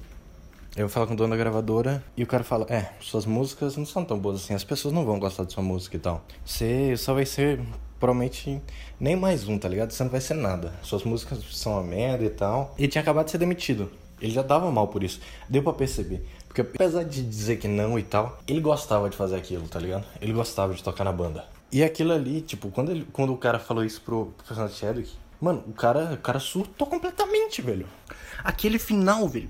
Eu 0.75 0.87
falar 0.87 1.05
com 1.05 1.13
o 1.13 1.17
dono 1.17 1.31
da 1.31 1.37
gravadora 1.37 2.01
e 2.15 2.23
o 2.23 2.27
cara 2.27 2.45
fala: 2.45 2.65
É, 2.69 2.93
suas 3.01 3.25
músicas 3.25 3.75
não 3.75 3.85
são 3.85 4.05
tão 4.05 4.17
boas 4.17 4.41
assim, 4.41 4.53
as 4.53 4.63
pessoas 4.63 4.93
não 4.93 5.03
vão 5.03 5.19
gostar 5.19 5.43
de 5.43 5.51
sua 5.51 5.61
música 5.61 5.97
e 5.97 5.99
tal. 5.99 6.23
Você 6.45 6.95
só 6.95 7.13
vai 7.13 7.25
ser 7.25 7.59
provavelmente 7.99 8.61
nem 8.97 9.17
mais 9.17 9.47
um, 9.47 9.57
tá 9.59 9.67
ligado? 9.67 9.91
Você 9.91 10.01
não 10.01 10.09
vai 10.09 10.21
ser 10.21 10.33
nada. 10.35 10.73
Suas 10.81 11.03
músicas 11.03 11.39
são 11.51 11.73
uma 11.73 11.83
merda 11.83 12.23
e 12.23 12.29
tal. 12.29 12.73
Ele 12.77 12.87
tinha 12.87 13.01
acabado 13.01 13.25
de 13.25 13.31
ser 13.31 13.37
demitido. 13.37 13.91
Ele 14.21 14.31
já 14.31 14.41
dava 14.41 14.71
mal 14.71 14.87
por 14.87 15.03
isso. 15.03 15.19
Deu 15.49 15.61
para 15.61 15.73
perceber. 15.73 16.25
Porque 16.47 16.61
apesar 16.61 17.03
de 17.03 17.21
dizer 17.21 17.57
que 17.57 17.67
não 17.67 17.99
e 17.99 18.03
tal, 18.03 18.39
ele 18.47 18.61
gostava 18.61 19.09
de 19.09 19.17
fazer 19.17 19.35
aquilo, 19.35 19.67
tá 19.67 19.79
ligado? 19.79 20.05
Ele 20.21 20.31
gostava 20.31 20.73
de 20.73 20.81
tocar 20.81 21.03
na 21.03 21.11
banda. 21.11 21.45
E 21.71 21.83
aquilo 21.83 22.13
ali, 22.13 22.41
tipo, 22.41 22.69
quando, 22.69 22.91
ele, 22.91 23.07
quando 23.11 23.33
o 23.33 23.37
cara 23.37 23.59
falou 23.59 23.83
isso 23.83 24.01
pro, 24.01 24.33
personagem 24.47 24.75
Chadwick, 24.75 25.11
mano, 25.39 25.63
o 25.67 25.73
cara, 25.73 26.13
o 26.13 26.17
cara 26.17 26.39
surtou 26.39 26.87
completamente, 26.87 27.61
velho. 27.61 27.87
Aquele 28.43 28.79
final, 28.79 29.27
velho. 29.27 29.49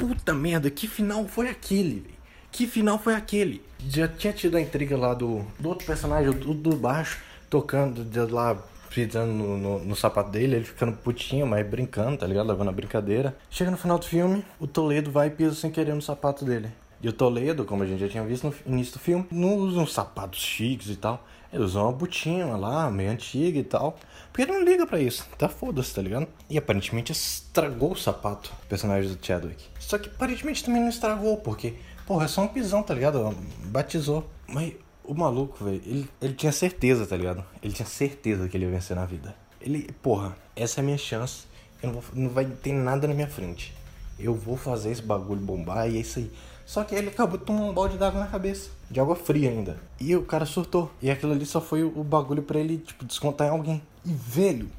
Puta 0.00 0.32
merda, 0.32 0.70
que 0.70 0.88
final 0.88 1.28
foi 1.28 1.50
aquele, 1.50 2.00
velho? 2.00 2.20
Que 2.50 2.66
final 2.66 2.98
foi 2.98 3.14
aquele? 3.14 3.62
Já 3.78 4.08
tinha 4.08 4.32
tido 4.32 4.56
a 4.56 4.60
intriga 4.60 4.96
lá 4.96 5.12
do, 5.12 5.44
do 5.58 5.68
outro 5.68 5.86
personagem, 5.86 6.32
do, 6.32 6.54
do 6.54 6.74
baixo 6.74 7.18
tocando 7.50 8.04
de 8.04 8.20
lá, 8.32 8.56
pisando 8.88 9.32
no, 9.32 9.58
no, 9.58 9.78
no, 9.84 9.96
sapato 9.96 10.30
dele, 10.30 10.56
ele 10.56 10.64
ficando 10.64 10.96
putinho, 10.96 11.46
mas 11.46 11.66
brincando, 11.66 12.16
tá 12.16 12.26
ligado? 12.26 12.46
Levando 12.46 12.68
a 12.68 12.72
brincadeira. 12.72 13.36
Chega 13.50 13.70
no 13.70 13.76
final 13.76 13.98
do 13.98 14.06
filme, 14.06 14.44
o 14.58 14.66
Toledo 14.66 15.10
vai 15.10 15.26
e 15.26 15.30
pisa 15.30 15.54
sem 15.54 15.70
querer 15.70 15.94
no 15.94 16.00
sapato 16.00 16.44
dele. 16.44 16.70
E 17.02 17.08
o 17.08 17.12
Toledo, 17.12 17.64
como 17.64 17.82
a 17.82 17.86
gente 17.86 18.00
já 18.00 18.08
tinha 18.08 18.24
visto 18.24 18.44
no 18.66 18.74
início 18.74 18.94
do 18.94 18.98
filme, 18.98 19.26
não 19.30 19.56
usa 19.56 19.80
uns 19.80 19.92
sapatos 19.92 20.40
chiques 20.40 20.88
e 20.88 20.96
tal. 20.96 21.24
Ele 21.52 21.64
usa 21.64 21.80
uma 21.80 21.92
botinha 21.92 22.46
lá, 22.56 22.90
meio 22.90 23.10
antiga 23.10 23.58
e 23.58 23.64
tal. 23.64 23.98
Porque 24.30 24.42
ele 24.42 24.52
não 24.52 24.64
liga 24.64 24.86
para 24.86 25.00
isso. 25.00 25.26
Tá 25.36 25.48
foda-se, 25.48 25.94
tá 25.94 26.02
ligado? 26.02 26.28
E 26.48 26.56
aparentemente 26.56 27.10
estragou 27.10 27.92
o 27.92 27.96
sapato, 27.96 28.52
o 28.64 28.66
personagem 28.66 29.12
do 29.12 29.24
Chadwick. 29.24 29.64
Só 29.78 29.98
que 29.98 30.08
aparentemente 30.08 30.62
também 30.62 30.82
não 30.82 30.88
estragou, 30.88 31.38
porque, 31.38 31.74
porra, 32.06 32.26
é 32.26 32.28
só 32.28 32.42
um 32.42 32.48
pisão, 32.48 32.82
tá 32.82 32.94
ligado? 32.94 33.34
Batizou. 33.64 34.28
Mas 34.46 34.74
o 35.02 35.14
maluco, 35.14 35.64
velho, 35.64 35.82
ele, 35.84 36.08
ele 36.20 36.34
tinha 36.34 36.52
certeza, 36.52 37.06
tá 37.06 37.16
ligado? 37.16 37.44
Ele 37.62 37.72
tinha 37.72 37.86
certeza 37.86 38.48
que 38.48 38.56
ele 38.56 38.66
ia 38.66 38.70
vencer 38.70 38.94
na 38.94 39.04
vida. 39.04 39.34
Ele, 39.60 39.90
porra, 40.00 40.36
essa 40.54 40.80
é 40.80 40.82
a 40.82 40.84
minha 40.84 40.98
chance. 40.98 41.44
Eu 41.82 41.92
não, 41.92 42.00
vou, 42.00 42.04
não 42.14 42.30
vai 42.30 42.44
ter 42.44 42.72
nada 42.72 43.08
na 43.08 43.14
minha 43.14 43.26
frente. 43.26 43.74
Eu 44.18 44.34
vou 44.34 44.56
fazer 44.56 44.90
esse 44.90 45.02
bagulho 45.02 45.40
bombar 45.40 45.90
e 45.90 45.96
é 45.96 46.00
isso 46.00 46.18
aí. 46.18 46.30
Só 46.70 46.84
que 46.84 46.94
ele 46.94 47.08
acabou 47.08 47.36
tomar 47.36 47.62
um 47.62 47.72
balde 47.72 47.98
d'água 47.98 48.20
na 48.20 48.28
cabeça. 48.28 48.70
De 48.88 49.00
água 49.00 49.16
fria 49.16 49.50
ainda. 49.50 49.76
E 49.98 50.14
o 50.14 50.22
cara 50.22 50.46
surtou. 50.46 50.88
E 51.02 51.10
aquilo 51.10 51.32
ali 51.32 51.44
só 51.44 51.60
foi 51.60 51.82
o 51.82 52.04
bagulho 52.04 52.44
para 52.44 52.60
ele, 52.60 52.78
tipo, 52.78 53.04
descontar 53.04 53.48
em 53.48 53.50
alguém. 53.50 53.82
E, 54.04 54.12
velho, 54.12 54.70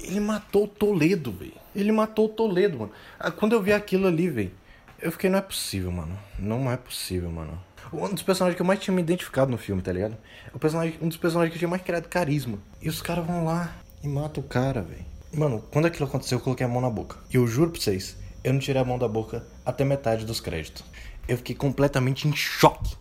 ele 0.00 0.20
matou 0.20 0.64
o 0.64 0.66
Toledo, 0.66 1.30
velho. 1.30 1.52
Ele 1.74 1.92
matou 1.92 2.24
o 2.24 2.28
Toledo, 2.30 2.78
mano. 2.78 2.92
Ah, 3.20 3.30
quando 3.30 3.52
eu 3.52 3.60
vi 3.60 3.74
aquilo 3.74 4.06
ali, 4.06 4.30
velho, 4.30 4.50
eu 4.98 5.12
fiquei, 5.12 5.28
não 5.28 5.38
é 5.38 5.42
possível, 5.42 5.92
mano. 5.92 6.18
Não 6.38 6.72
é 6.72 6.78
possível, 6.78 7.30
mano. 7.30 7.60
Um 7.92 8.14
dos 8.14 8.22
personagens 8.22 8.56
que 8.56 8.62
eu 8.62 8.66
mais 8.66 8.80
tinha 8.80 8.94
me 8.94 9.02
identificado 9.02 9.50
no 9.50 9.58
filme, 9.58 9.82
tá 9.82 9.92
ligado? 9.92 10.16
O 10.54 10.58
personagem, 10.58 10.96
um 11.02 11.08
dos 11.08 11.18
personagens 11.18 11.52
que 11.52 11.56
eu 11.56 11.58
tinha 11.58 11.68
mais 11.68 11.82
criado 11.82 12.08
carisma. 12.08 12.58
E 12.80 12.88
os 12.88 13.02
caras 13.02 13.26
vão 13.26 13.44
lá 13.44 13.76
e 14.02 14.08
matam 14.08 14.42
o 14.42 14.46
cara, 14.46 14.80
velho. 14.80 15.04
Mano, 15.30 15.62
quando 15.70 15.84
aquilo 15.84 16.08
aconteceu, 16.08 16.38
eu 16.38 16.42
coloquei 16.42 16.64
a 16.64 16.68
mão 16.70 16.80
na 16.80 16.88
boca. 16.88 17.18
E 17.30 17.36
eu 17.36 17.46
juro 17.46 17.70
pra 17.70 17.82
vocês, 17.82 18.16
eu 18.46 18.52
não 18.52 18.60
tirei 18.60 18.80
a 18.80 18.84
mão 18.84 18.96
da 18.96 19.08
boca 19.08 19.44
até 19.64 19.84
metade 19.84 20.24
dos 20.24 20.40
créditos. 20.40 20.84
Eu 21.26 21.36
fiquei 21.36 21.56
completamente 21.56 22.28
em 22.28 22.32
choque. 22.32 22.96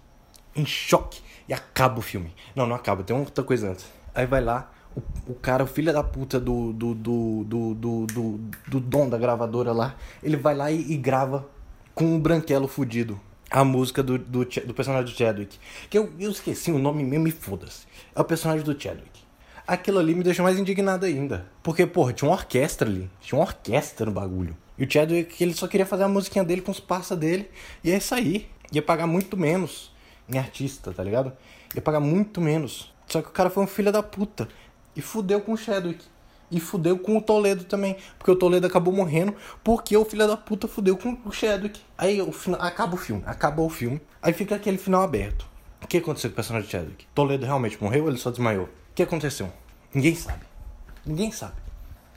Em 0.56 0.66
choque. 0.66 1.22
E 1.48 1.54
acaba 1.54 2.00
o 2.00 2.02
filme. 2.02 2.34
Não, 2.56 2.66
não 2.66 2.76
acaba, 2.76 3.04
tem 3.04 3.16
outra 3.16 3.44
coisa 3.44 3.70
antes. 3.70 3.86
Aí 4.16 4.26
vai 4.26 4.42
lá, 4.42 4.72
o, 4.96 5.34
o 5.34 5.36
cara, 5.36 5.64
o 5.64 5.68
filho 5.68 5.94
da 5.94 6.04
puta 6.04 6.40
do 6.40 6.74
do, 6.74 6.96
do, 6.96 7.44
do, 7.44 7.76
do, 7.76 8.06
do, 8.08 8.40
do 8.68 8.80
dom 8.80 9.08
da 9.08 9.20
gravadora 9.20 9.72
lá, 9.72 9.96
ele 10.24 10.36
vai 10.36 10.56
lá 10.56 10.72
e, 10.72 10.94
e 10.94 10.98
grava 10.98 11.48
com 11.94 12.06
um 12.06 12.20
branquelo 12.20 12.68
fudido 12.68 13.22
a 13.52 13.64
música 13.64 14.02
do, 14.02 14.18
do, 14.18 14.44
do, 14.44 14.74
personagem 14.74 15.14
do 15.14 15.16
Chadwick. 15.16 15.60
Que 15.92 16.00
eu, 16.00 16.12
eu 16.20 16.32
esqueci 16.32 16.72
o 16.72 16.80
nome 16.80 17.04
mesmo 17.04 17.28
e 17.28 17.32
foda-se. 17.32 17.86
É 18.16 18.20
o 18.20 18.26
personagem 18.26 18.66
do 18.66 18.82
Chadwick. 18.82 19.24
Aquilo 19.68 20.00
ali 20.00 20.16
me 20.16 20.24
deixou 20.24 20.44
mais 20.44 20.58
indignado 20.58 21.06
ainda. 21.06 21.46
Porque, 21.62 21.86
porra, 21.86 22.14
tinha 22.14 22.28
uma 22.28 22.36
orquestra 22.36 22.90
ali. 22.90 23.08
Tinha 23.22 23.38
uma 23.38 23.46
orquestra 23.46 24.08
no 24.08 24.12
bagulho. 24.12 24.58
E 24.78 24.84
o 24.84 24.92
Chadwick, 24.92 25.42
ele 25.42 25.54
só 25.54 25.68
queria 25.68 25.86
fazer 25.86 26.04
a 26.04 26.08
musiquinha 26.08 26.44
dele 26.44 26.62
com 26.62 26.72
os 26.72 26.80
parça 26.80 27.16
dele. 27.16 27.50
E 27.84 27.92
é 27.92 27.98
isso 27.98 28.14
aí. 28.14 28.48
Ia 28.72 28.82
pagar 28.82 29.08
muito 29.08 29.38
menos 29.38 29.94
em 30.28 30.38
artista, 30.38 30.92
tá 30.92 31.04
ligado? 31.04 31.32
Ia 31.74 31.82
pagar 31.82 32.00
muito 32.00 32.42
menos. 32.42 32.94
Só 33.08 33.22
que 33.22 33.30
o 33.30 33.32
cara 33.32 33.50
foi 33.50 33.64
um 33.64 33.68
filho 33.68 33.92
da 33.92 34.04
puta. 34.04 34.48
E 34.96 35.02
fudeu 35.02 35.40
com 35.42 35.54
o 35.54 35.58
Chadwick. 35.58 36.04
E 36.52 36.60
fudeu 36.60 36.98
com 36.98 37.18
o 37.18 37.22
Toledo 37.22 37.64
também. 37.64 37.96
Porque 38.18 38.32
o 38.32 38.36
Toledo 38.36 38.68
acabou 38.68 38.94
morrendo 38.94 39.36
porque 39.64 39.96
o 39.96 40.06
filho 40.06 40.28
da 40.28 40.38
puta 40.38 40.68
fudeu 40.68 40.98
com 40.98 41.18
o 41.26 41.32
Chadwick. 41.32 41.80
Aí 41.98 42.22
o 42.22 42.32
final, 42.32 42.62
acaba 42.62 42.96
o 42.96 42.98
filme. 42.98 43.24
Acabou 43.26 43.68
o 43.68 43.70
filme. 43.70 44.02
Aí 44.22 44.34
fica 44.34 44.56
aquele 44.56 44.78
final 44.78 45.04
aberto. 45.04 45.48
O 45.82 45.88
que 45.88 45.98
aconteceu 45.98 46.30
com 46.30 46.34
o 46.34 46.36
personagem 46.36 46.66
de 46.66 46.72
Chadwick? 46.72 47.06
Toledo 47.14 47.46
realmente 47.46 47.82
morreu 47.82 48.04
ou 48.04 48.10
ele 48.10 48.18
só 48.18 48.32
desmaiou? 48.32 48.66
O 48.66 48.70
que 48.96 49.04
aconteceu? 49.04 49.52
Ninguém 49.94 50.16
sabe. 50.16 50.46
Ninguém 51.06 51.32
sabe. 51.32 51.65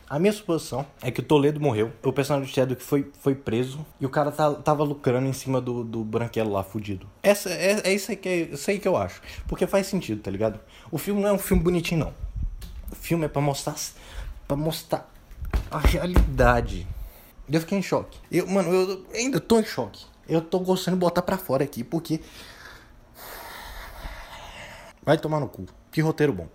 A 0.09 0.19
minha 0.19 0.33
suposição 0.33 0.87
é 1.03 1.11
que 1.11 1.21
o 1.21 1.23
Toledo 1.23 1.61
morreu, 1.61 1.93
o 2.03 2.13
personagem 2.13 2.49
de 2.49 2.55
Chadwick 2.55 2.83
foi, 2.83 3.13
foi 3.21 3.35
preso 3.35 3.85
e 4.01 4.07
o 4.07 4.09
cara 4.09 4.33
tá, 4.33 4.55
tava 4.55 4.83
lucrando 4.83 5.27
em 5.27 5.35
cima 5.35 5.61
do, 5.61 5.85
do 5.85 6.03
branquelo 6.03 6.51
lá, 6.51 6.63
fudido. 6.63 7.07
Essa, 7.23 7.51
é, 7.51 7.83
é 7.85 7.93
isso, 7.93 8.11
aí 8.11 8.17
que, 8.17 8.29
é 8.29 8.37
isso 8.37 8.71
aí 8.71 8.79
que 8.79 8.89
eu 8.89 8.97
acho. 8.97 9.21
Porque 9.47 9.67
faz 9.67 9.87
sentido, 9.87 10.23
tá 10.23 10.31
ligado? 10.31 10.59
O 10.91 10.97
filme 10.97 11.21
não 11.21 11.29
é 11.29 11.33
um 11.33 11.39
filme 11.39 11.63
bonitinho, 11.63 12.01
não. 12.07 12.15
O 12.91 12.97
filme 12.97 13.27
é 13.27 13.29
pra 13.29 13.43
mostrar 13.43 13.75
para 14.47 14.57
mostrar 14.57 15.13
a 15.71 15.79
realidade. 15.79 16.87
Eu 17.51 17.61
fiquei 17.61 17.77
em 17.77 17.83
choque. 17.83 18.19
Eu, 18.33 18.47
mano, 18.47 18.73
eu 18.73 19.07
ainda 19.15 19.39
tô 19.39 19.61
em 19.61 19.65
choque. 19.65 20.07
Eu 20.27 20.41
tô 20.41 20.59
gostando 20.61 20.97
de 20.97 21.01
botar 21.01 21.21
pra 21.21 21.37
fora 21.37 21.65
aqui, 21.65 21.85
porque. 21.85 22.21
Vai 25.03 25.19
tomar 25.19 25.41
no 25.41 25.49
cu. 25.49 25.67
Que 25.93 26.01
roteiro 26.01 26.33
bom. 26.33 26.49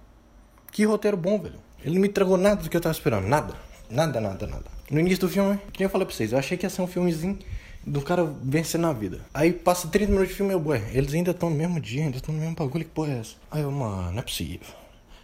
Que 0.71 0.85
roteiro 0.85 1.17
bom, 1.17 1.39
velho. 1.39 1.59
Ele 1.83 1.95
não 1.95 2.01
me 2.01 2.07
entregou 2.07 2.37
nada 2.37 2.61
do 2.61 2.69
que 2.69 2.77
eu 2.77 2.81
tava 2.81 2.93
esperando. 2.93 3.27
Nada. 3.27 3.53
Nada, 3.89 4.19
nada, 4.19 4.47
nada. 4.47 4.65
No 4.89 4.99
início 4.99 5.19
do 5.19 5.29
filme, 5.29 5.59
que 5.71 5.83
eu 5.83 5.89
falei 5.89 6.05
pra 6.05 6.15
vocês, 6.15 6.31
eu 6.31 6.37
achei 6.39 6.57
que 6.57 6.65
ia 6.65 6.69
ser 6.69 6.81
um 6.81 6.87
filmezinho 6.87 7.37
do 7.85 8.01
cara 8.01 8.23
vencer 8.41 8.79
na 8.79 8.93
vida. 8.93 9.21
Aí 9.33 9.51
passa 9.51 9.87
30 9.87 10.11
minutos 10.11 10.29
de 10.29 10.35
filme, 10.35 10.53
eu, 10.53 10.67
ué, 10.67 10.81
eles 10.93 11.13
ainda 11.13 11.31
estão 11.31 11.49
no 11.49 11.55
mesmo 11.55 11.79
dia, 11.79 12.03
ainda 12.03 12.17
estão 12.17 12.33
no 12.33 12.39
mesmo 12.39 12.55
bagulho, 12.55 12.85
que 12.85 12.91
porra 12.91 13.13
é 13.13 13.19
essa? 13.19 13.35
Aí 13.51 13.61
eu, 13.61 13.71
mano, 13.71 14.11
não 14.11 14.19
é 14.19 14.21
possível. 14.21 14.61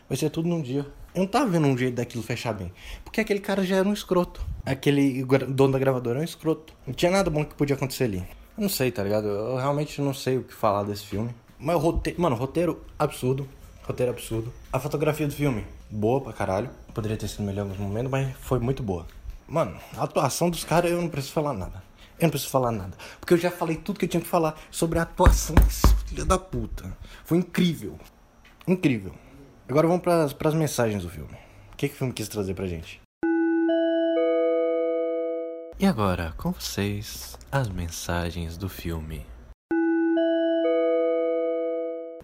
Vai 0.07 0.17
ser 0.17 0.29
tudo 0.29 0.49
num 0.49 0.61
dia. 0.61 0.85
Eu 1.13 1.21
não 1.21 1.27
tava 1.27 1.47
vendo 1.47 1.67
um 1.67 1.77
jeito 1.77 1.95
daquilo 1.95 2.23
fechar 2.23 2.53
bem. 2.53 2.71
Porque 3.03 3.21
aquele 3.21 3.39
cara 3.39 3.63
já 3.63 3.77
era 3.77 3.87
um 3.87 3.93
escroto. 3.93 4.45
Aquele 4.65 5.23
dono 5.47 5.73
da 5.73 5.79
gravadora 5.79 6.17
era 6.17 6.21
um 6.21 6.25
escroto. 6.25 6.73
Não 6.85 6.93
tinha 6.93 7.11
nada 7.11 7.29
bom 7.29 7.43
que 7.43 7.55
podia 7.55 7.75
acontecer 7.75 8.05
ali. 8.05 8.23
Eu 8.57 8.61
não 8.63 8.69
sei, 8.69 8.91
tá 8.91 9.03
ligado? 9.03 9.27
Eu 9.27 9.55
realmente 9.55 10.01
não 10.01 10.13
sei 10.13 10.37
o 10.37 10.43
que 10.43 10.53
falar 10.53 10.83
desse 10.83 11.05
filme. 11.05 11.29
Mas 11.57 11.75
o 11.75 11.79
roteiro. 11.79 12.21
Mano, 12.21 12.35
roteiro 12.35 12.83
absurdo. 12.97 13.47
Roteiro 13.89 14.11
absurdo. 14.11 14.53
A 14.71 14.79
fotografia 14.79 15.27
do 15.27 15.33
filme, 15.33 15.65
boa 15.89 16.21
pra 16.21 16.31
caralho. 16.31 16.69
Poderia 16.93 17.17
ter 17.17 17.27
sido 17.27 17.43
melhor 17.43 17.63
alguns 17.63 17.77
momentos, 17.77 18.11
mas 18.11 18.35
foi 18.39 18.59
muito 18.59 18.83
boa. 18.83 19.05
Mano, 19.47 19.79
a 19.97 20.03
atuação 20.03 20.49
dos 20.49 20.63
caras 20.63 20.91
eu 20.91 21.01
não 21.01 21.09
preciso 21.09 21.33
falar 21.33 21.53
nada. 21.53 21.81
Eu 22.19 22.25
não 22.25 22.29
preciso 22.29 22.51
falar 22.51 22.71
nada. 22.71 22.95
Porque 23.19 23.33
eu 23.33 23.37
já 23.37 23.49
falei 23.49 23.77
tudo 23.77 23.97
que 23.97 24.05
eu 24.05 24.09
tinha 24.09 24.21
que 24.21 24.27
falar 24.27 24.55
sobre 24.69 24.99
a 24.99 25.01
atuação 25.01 25.55
desse 25.55 25.87
filho 26.05 26.23
da 26.23 26.37
puta. 26.37 26.95
Foi 27.25 27.39
incrível. 27.39 27.97
Incrível. 28.67 29.13
Agora 29.67 29.87
vamos 29.87 30.03
pras, 30.03 30.33
pras 30.33 30.53
mensagens 30.53 31.03
do 31.03 31.09
filme. 31.09 31.33
O 31.73 31.75
que, 31.75 31.89
que 31.89 31.95
o 31.95 31.97
filme 31.97 32.13
quis 32.13 32.27
trazer 32.27 32.53
pra 32.53 32.67
gente? 32.67 33.01
E 35.79 35.85
agora, 35.85 36.33
com 36.37 36.51
vocês, 36.51 37.37
as 37.51 37.69
mensagens 37.69 38.57
do 38.57 38.67
filme. 38.67 39.25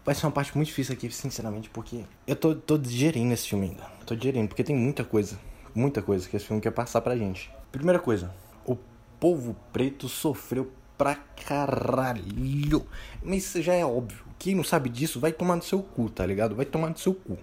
Vai 0.06 0.14
ser 0.14 0.28
uma 0.28 0.32
parte 0.32 0.56
muito 0.56 0.68
difícil 0.68 0.94
aqui, 0.94 1.10
sinceramente, 1.10 1.68
porque 1.72 2.04
eu 2.28 2.36
tô, 2.36 2.54
tô 2.54 2.78
digerindo 2.78 3.34
esse 3.34 3.50
filme 3.50 3.70
ainda. 3.70 3.84
Tô 4.06 4.16
digerindo, 4.16 4.48
porque 4.48 4.64
tem 4.64 4.76
muita 4.76 5.04
coisa, 5.04 5.40
muita 5.74 6.00
coisa 6.00 6.30
que 6.30 6.38
esse 6.38 6.46
filme 6.46 6.62
quer 6.62 6.70
passar 6.70 7.02
pra 7.02 7.18
gente. 7.18 7.52
Primeira 7.72 7.98
coisa, 7.98 8.32
o 8.64 8.78
povo 9.20 9.56
preto 9.74 10.08
sofreu 10.08 10.72
pra 10.96 11.16
caralho. 11.16 12.86
Mas 13.24 13.46
isso 13.46 13.64
já 13.64 13.74
é 13.74 13.84
óbvio. 13.84 14.24
Quem 14.38 14.54
não 14.54 14.64
sabe 14.64 14.90
disso 14.90 15.20
vai 15.20 15.32
tomar 15.32 15.56
no 15.56 15.64
seu 15.64 15.82
cu, 15.82 16.08
tá 16.08 16.24
ligado? 16.24 16.56
Vai 16.56 16.66
tomar 16.66 16.90
no 16.90 16.98
seu 17.00 17.16
cu. 17.16 17.36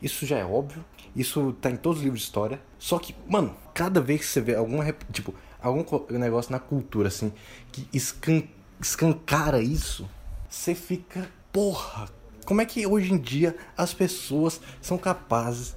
Isso 0.00 0.24
já 0.24 0.38
é 0.38 0.44
óbvio. 0.44 0.84
Isso 1.16 1.52
tá 1.60 1.68
em 1.68 1.76
todos 1.76 1.98
os 1.98 2.04
livros 2.04 2.20
de 2.20 2.26
história. 2.26 2.60
Só 2.78 2.96
que, 3.00 3.12
mano, 3.28 3.56
cada 3.74 4.00
vez 4.00 4.20
que 4.20 4.26
você 4.26 4.40
vê 4.40 4.54
alguma. 4.54 4.84
Tipo, 5.10 5.34
algum 5.60 5.84
negócio 6.10 6.52
na 6.52 6.60
cultura, 6.60 7.08
assim, 7.08 7.32
que 7.72 7.88
escan 7.92 8.44
escancara 8.80 9.60
isso, 9.60 10.08
você 10.48 10.76
fica. 10.76 11.28
Porra! 11.54 12.08
Como 12.44 12.60
é 12.60 12.66
que 12.66 12.84
hoje 12.84 13.12
em 13.12 13.16
dia 13.16 13.56
as 13.76 13.94
pessoas 13.94 14.60
são 14.82 14.98
capazes 14.98 15.76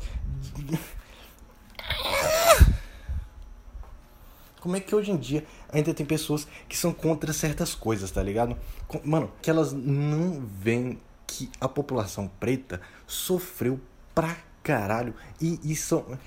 de. 0.56 0.80
Como 4.60 4.76
é 4.76 4.80
que 4.80 4.96
hoje 4.96 5.12
em 5.12 5.18
dia 5.18 5.46
ainda 5.72 5.94
tem 5.94 6.04
pessoas 6.04 6.48
que 6.68 6.76
são 6.76 6.92
contra 6.92 7.32
certas 7.32 7.76
coisas, 7.76 8.10
tá 8.10 8.24
ligado? 8.24 8.58
Mano, 9.06 9.32
que 9.40 9.52
elas 9.52 9.72
não 9.72 10.42
veem 10.42 11.00
que 11.28 11.48
a 11.62 11.70
população 11.70 12.28
preta 12.40 12.82
sofreu 13.06 13.80
pra 14.16 14.36
caralho 14.64 15.14
e, 15.40 15.60
e 15.64 15.76
são. 15.76 16.18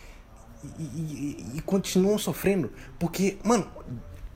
E, 0.78 0.82
e, 0.82 1.52
e, 1.56 1.60
continuam 1.62 2.18
sofrendo. 2.18 2.70
Porque, 3.00 3.36
mano, 3.42 3.68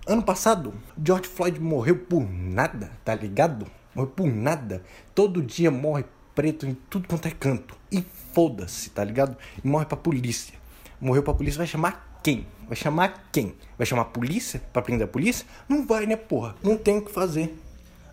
ano 0.09 0.25
passado, 0.25 0.75
George 1.01 1.29
Floyd 1.29 1.61
morreu 1.61 2.01
por 2.01 2.21
nada, 2.21 2.91
tá 3.05 3.15
ligado? 3.15 3.71
Morreu 3.95 4.11
por 4.11 4.27
nada. 4.27 4.83
Todo 5.15 5.43
dia 5.43 5.71
morre 5.71 6.05
preto 6.35 6.67
em 6.67 6.75
tudo 6.91 7.09
quanto 7.09 7.29
é 7.29 7.31
canto. 7.31 7.77
E 7.91 8.05
foda-se, 8.33 8.91
tá 8.91 9.05
ligado? 9.05 9.37
E 9.63 9.67
morre 9.67 9.87
pra 9.87 9.97
polícia. 9.97 10.55
Morreu 11.01 11.23
pra 11.23 11.35
polícia, 11.35 11.59
vai 11.59 11.67
chamar 11.67 12.21
quem? 12.23 12.47
Vai 12.67 12.77
chamar 12.77 13.29
quem? 13.31 13.55
Vai 13.77 13.87
chamar 13.87 14.03
a 14.03 14.07
polícia 14.07 14.61
pra 14.73 14.83
prender 14.83 15.05
a 15.07 15.11
polícia? 15.11 15.47
Não 15.69 15.87
vai, 15.87 16.07
né, 16.07 16.17
porra? 16.17 16.57
Não 16.63 16.77
tem 16.77 16.99
o 16.99 17.03
que 17.03 17.13
fazer. 17.13 17.55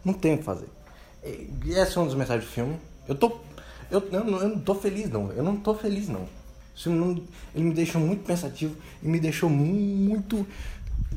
Não 0.04 0.14
tem 0.14 0.36
o 0.36 0.38
que 0.38 0.44
fazer. 0.44 0.68
Essa 1.72 2.00
é 2.00 2.02
uma 2.02 2.08
das 2.08 2.16
mensagens 2.16 2.46
do 2.46 2.52
filme. 2.52 2.78
Eu 3.08 3.16
tô. 3.16 3.40
Eu, 3.90 4.00
eu, 4.12 4.28
eu 4.28 4.50
não 4.50 4.60
tô 4.60 4.76
feliz, 4.76 5.10
não. 5.10 5.32
Eu 5.32 5.44
não 5.44 5.56
tô 5.56 5.74
feliz, 5.76 6.08
não. 6.10 6.28
Isso 6.76 6.90
não, 6.90 7.12
ele 7.54 7.66
me 7.66 7.74
deixou 7.74 8.02
muito 8.02 8.24
pensativo 8.24 8.76
e 9.04 9.08
me 9.08 9.20
deixou 9.20 9.50
muito. 9.50 10.48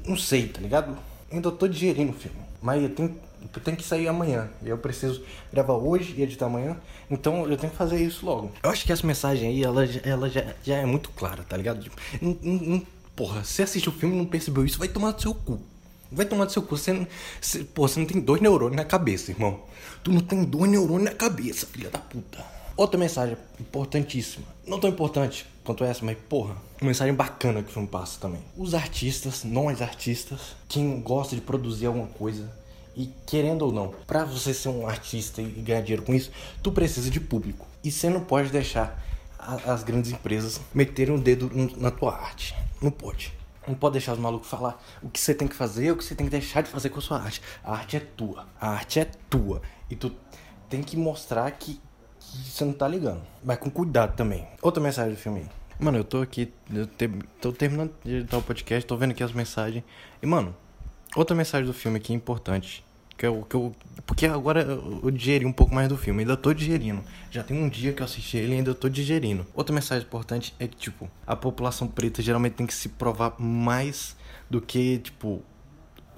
Não 0.07 0.16
sei, 0.16 0.48
tá 0.48 0.61
ligado? 0.61 0.96
Ainda 1.33 1.50
tô 1.50 1.66
digerindo 1.66 2.12
o 2.12 2.14
filme. 2.14 2.37
Mas 2.61 2.83
eu 2.83 2.90
tenho, 2.90 3.16
tenho 3.49 3.77
que 3.77 3.85
sair 3.85 4.09
amanhã. 4.09 4.49
E 4.63 4.69
eu 4.69 4.79
preciso 4.79 5.23
gravar 5.53 5.75
hoje 5.75 6.15
e 6.17 6.23
editar 6.23 6.47
amanhã. 6.47 6.77
Então 7.11 7.49
eu 7.49 7.57
tenho 7.57 7.71
que 7.71 7.79
fazer 7.79 8.03
isso 8.03 8.25
logo. 8.25 8.53
Eu 8.63 8.71
acho 8.71 8.85
que 8.85 8.93
essa 8.93 9.07
mensagem 9.07 9.49
aí, 9.49 9.63
ela, 9.63 9.85
ela 10.03 10.29
já, 10.29 10.45
já 10.63 10.77
é 10.77 10.87
muito 10.87 11.11
clara, 11.11 11.43
tá 11.43 11.57
ligado? 11.57 11.83
Tipo, 11.83 11.97
não, 12.21 12.37
não, 12.43 12.87
porra, 13.15 13.45
você 13.45 13.63
assistiu 13.63 13.93
o 13.93 13.95
filme 13.95 14.15
e 14.15 14.19
não 14.19 14.27
percebeu 14.27 14.65
isso, 14.65 14.79
vai 14.79 14.89
tomar 14.89 15.13
do 15.13 15.23
seu 15.23 15.35
cu. 15.35 15.61
Vai 16.11 16.27
tomar 16.27 16.45
do 16.45 16.53
seu 16.53 16.63
cu. 16.63 16.77
Você 16.77 16.93
não, 16.93 17.07
você, 17.41 17.65
porra, 17.65 17.89
você 17.89 18.01
não 18.01 18.07
tem 18.07 18.21
dois 18.21 18.41
neurônios 18.41 18.77
na 18.77 18.85
cabeça, 18.85 19.31
irmão. 19.31 19.61
Tu 20.03 20.13
não 20.13 20.21
tem 20.21 20.45
dois 20.45 20.71
neurônios 20.71 21.11
na 21.11 21.17
cabeça, 21.17 21.67
filha 21.67 21.91
da 21.91 21.99
puta. 21.99 22.45
Outra 22.77 22.99
mensagem 22.99 23.37
importantíssima. 23.61 24.47
Não 24.67 24.81
tão 24.81 24.91
importante 24.91 25.47
quanto 25.63 25.85
essa, 25.85 26.05
mas 26.05 26.17
porra, 26.29 26.57
uma 26.81 26.89
mensagem 26.89 27.15
bacana 27.15 27.63
que 27.63 27.71
o 27.71 27.73
filme 27.73 27.89
passa 27.89 28.19
também. 28.21 28.41
Os 28.57 28.75
artistas, 28.75 29.45
nós 29.45 29.81
artistas, 29.81 30.57
quem 30.69 31.01
gosta 31.01 31.35
de 31.35 31.41
produzir 31.41 31.87
alguma 31.87 32.07
coisa, 32.09 32.51
e 32.97 33.13
querendo 33.27 33.63
ou 33.63 33.73
não, 33.73 33.95
para 34.07 34.25
você 34.25 34.55
ser 34.55 34.69
um 34.69 34.87
artista 34.87 35.43
e 35.43 35.47
ganhar 35.47 35.81
dinheiro 35.81 36.03
com 36.03 36.15
isso, 36.15 36.31
tu 36.63 36.71
precisa 36.71 37.11
de 37.11 37.21
público. 37.21 37.67
E 37.83 37.91
você 37.91 38.09
não 38.09 38.21
pode 38.21 38.51
deixar 38.51 39.03
as 39.39 39.83
grandes 39.83 40.11
empresas 40.11 40.61
meterem 40.73 41.15
o 41.15 41.19
um 41.19 41.21
dedo 41.21 41.51
na 41.77 41.91
tua 41.91 42.15
arte. 42.15 42.55
Não 42.81 42.91
pode. 42.91 43.33
Não 43.67 43.75
pode 43.75 43.95
deixar 43.95 44.13
os 44.13 44.19
malucos 44.19 44.49
falar 44.49 44.83
o 45.03 45.09
que 45.09 45.19
você 45.19 45.35
tem 45.35 45.49
que 45.49 45.55
fazer, 45.55 45.91
o 45.91 45.97
que 45.97 46.05
você 46.05 46.15
tem 46.15 46.27
que 46.27 46.31
deixar 46.31 46.63
de 46.63 46.69
fazer 46.69 46.91
com 46.91 46.99
a 46.99 47.03
sua 47.03 47.19
arte. 47.19 47.41
A 47.63 47.73
arte 47.73 47.97
é 47.97 48.01
tua. 48.01 48.47
A 48.61 48.71
arte 48.71 49.01
é 49.01 49.07
tua. 49.29 49.63
E 49.91 49.97
tu 49.97 50.13
tem 50.69 50.83
que 50.83 50.97
mostrar 50.97 51.51
que 51.53 51.81
você 52.21 52.65
não 52.65 52.73
tá 52.73 52.87
ligando. 52.87 53.23
Mas 53.43 53.59
com 53.59 53.71
cuidado 53.71 54.15
também. 54.17 54.47
Outra 54.61 54.83
mensagem 54.83 55.15
do 55.15 55.19
filme. 55.19 55.47
Mano, 55.79 55.99
eu 55.99 56.05
tô 56.05 56.21
aqui, 56.21 56.53
eu 56.73 56.87
te, 56.87 57.09
tô 57.41 57.53
terminando 57.53 57.93
de 58.05 58.17
editar 58.17 58.39
o 58.39 58.43
podcast, 58.43 58.87
tô 58.87 58.97
vendo 58.97 59.11
aqui 59.11 59.23
as 59.23 59.33
mensagens. 59.33 59.83
E, 60.23 60.27
mano, 60.27 60.55
outra 61.17 61.35
mensagem 61.35 61.67
do 61.67 61.73
filme 61.73 61.99
aqui 61.99 62.13
é 62.13 62.17
importante. 62.17 62.84
Que 63.16 63.27
eu, 63.27 63.42
que 63.48 63.55
eu, 63.55 63.74
porque 64.07 64.27
agora 64.27 64.62
eu 64.62 65.11
digeri 65.11 65.46
um 65.46 65.53
pouco 65.53 65.74
mais 65.74 65.88
do 65.88 65.96
filme, 65.96 66.22
ainda 66.22 66.37
tô 66.37 66.53
digerindo. 66.53 67.03
Já 67.31 67.42
tem 67.42 67.57
um 67.57 67.68
dia 67.68 67.92
que 67.92 68.03
eu 68.03 68.05
assisti 68.05 68.37
ele 68.37 68.55
e 68.55 68.57
ainda 68.57 68.74
tô 68.74 68.88
digerindo. 68.88 69.46
Outra 69.55 69.74
mensagem 69.74 70.05
importante 70.05 70.55
é 70.59 70.66
que, 70.66 70.77
tipo, 70.77 71.09
a 71.27 71.37
população 71.37 71.87
preta 71.87 72.20
geralmente 72.20 72.55
tem 72.55 72.66
que 72.66 72.74
se 72.74 72.88
provar 72.88 73.35
mais 73.38 74.16
do 74.50 74.61
que, 74.61 74.98
tipo, 74.98 75.42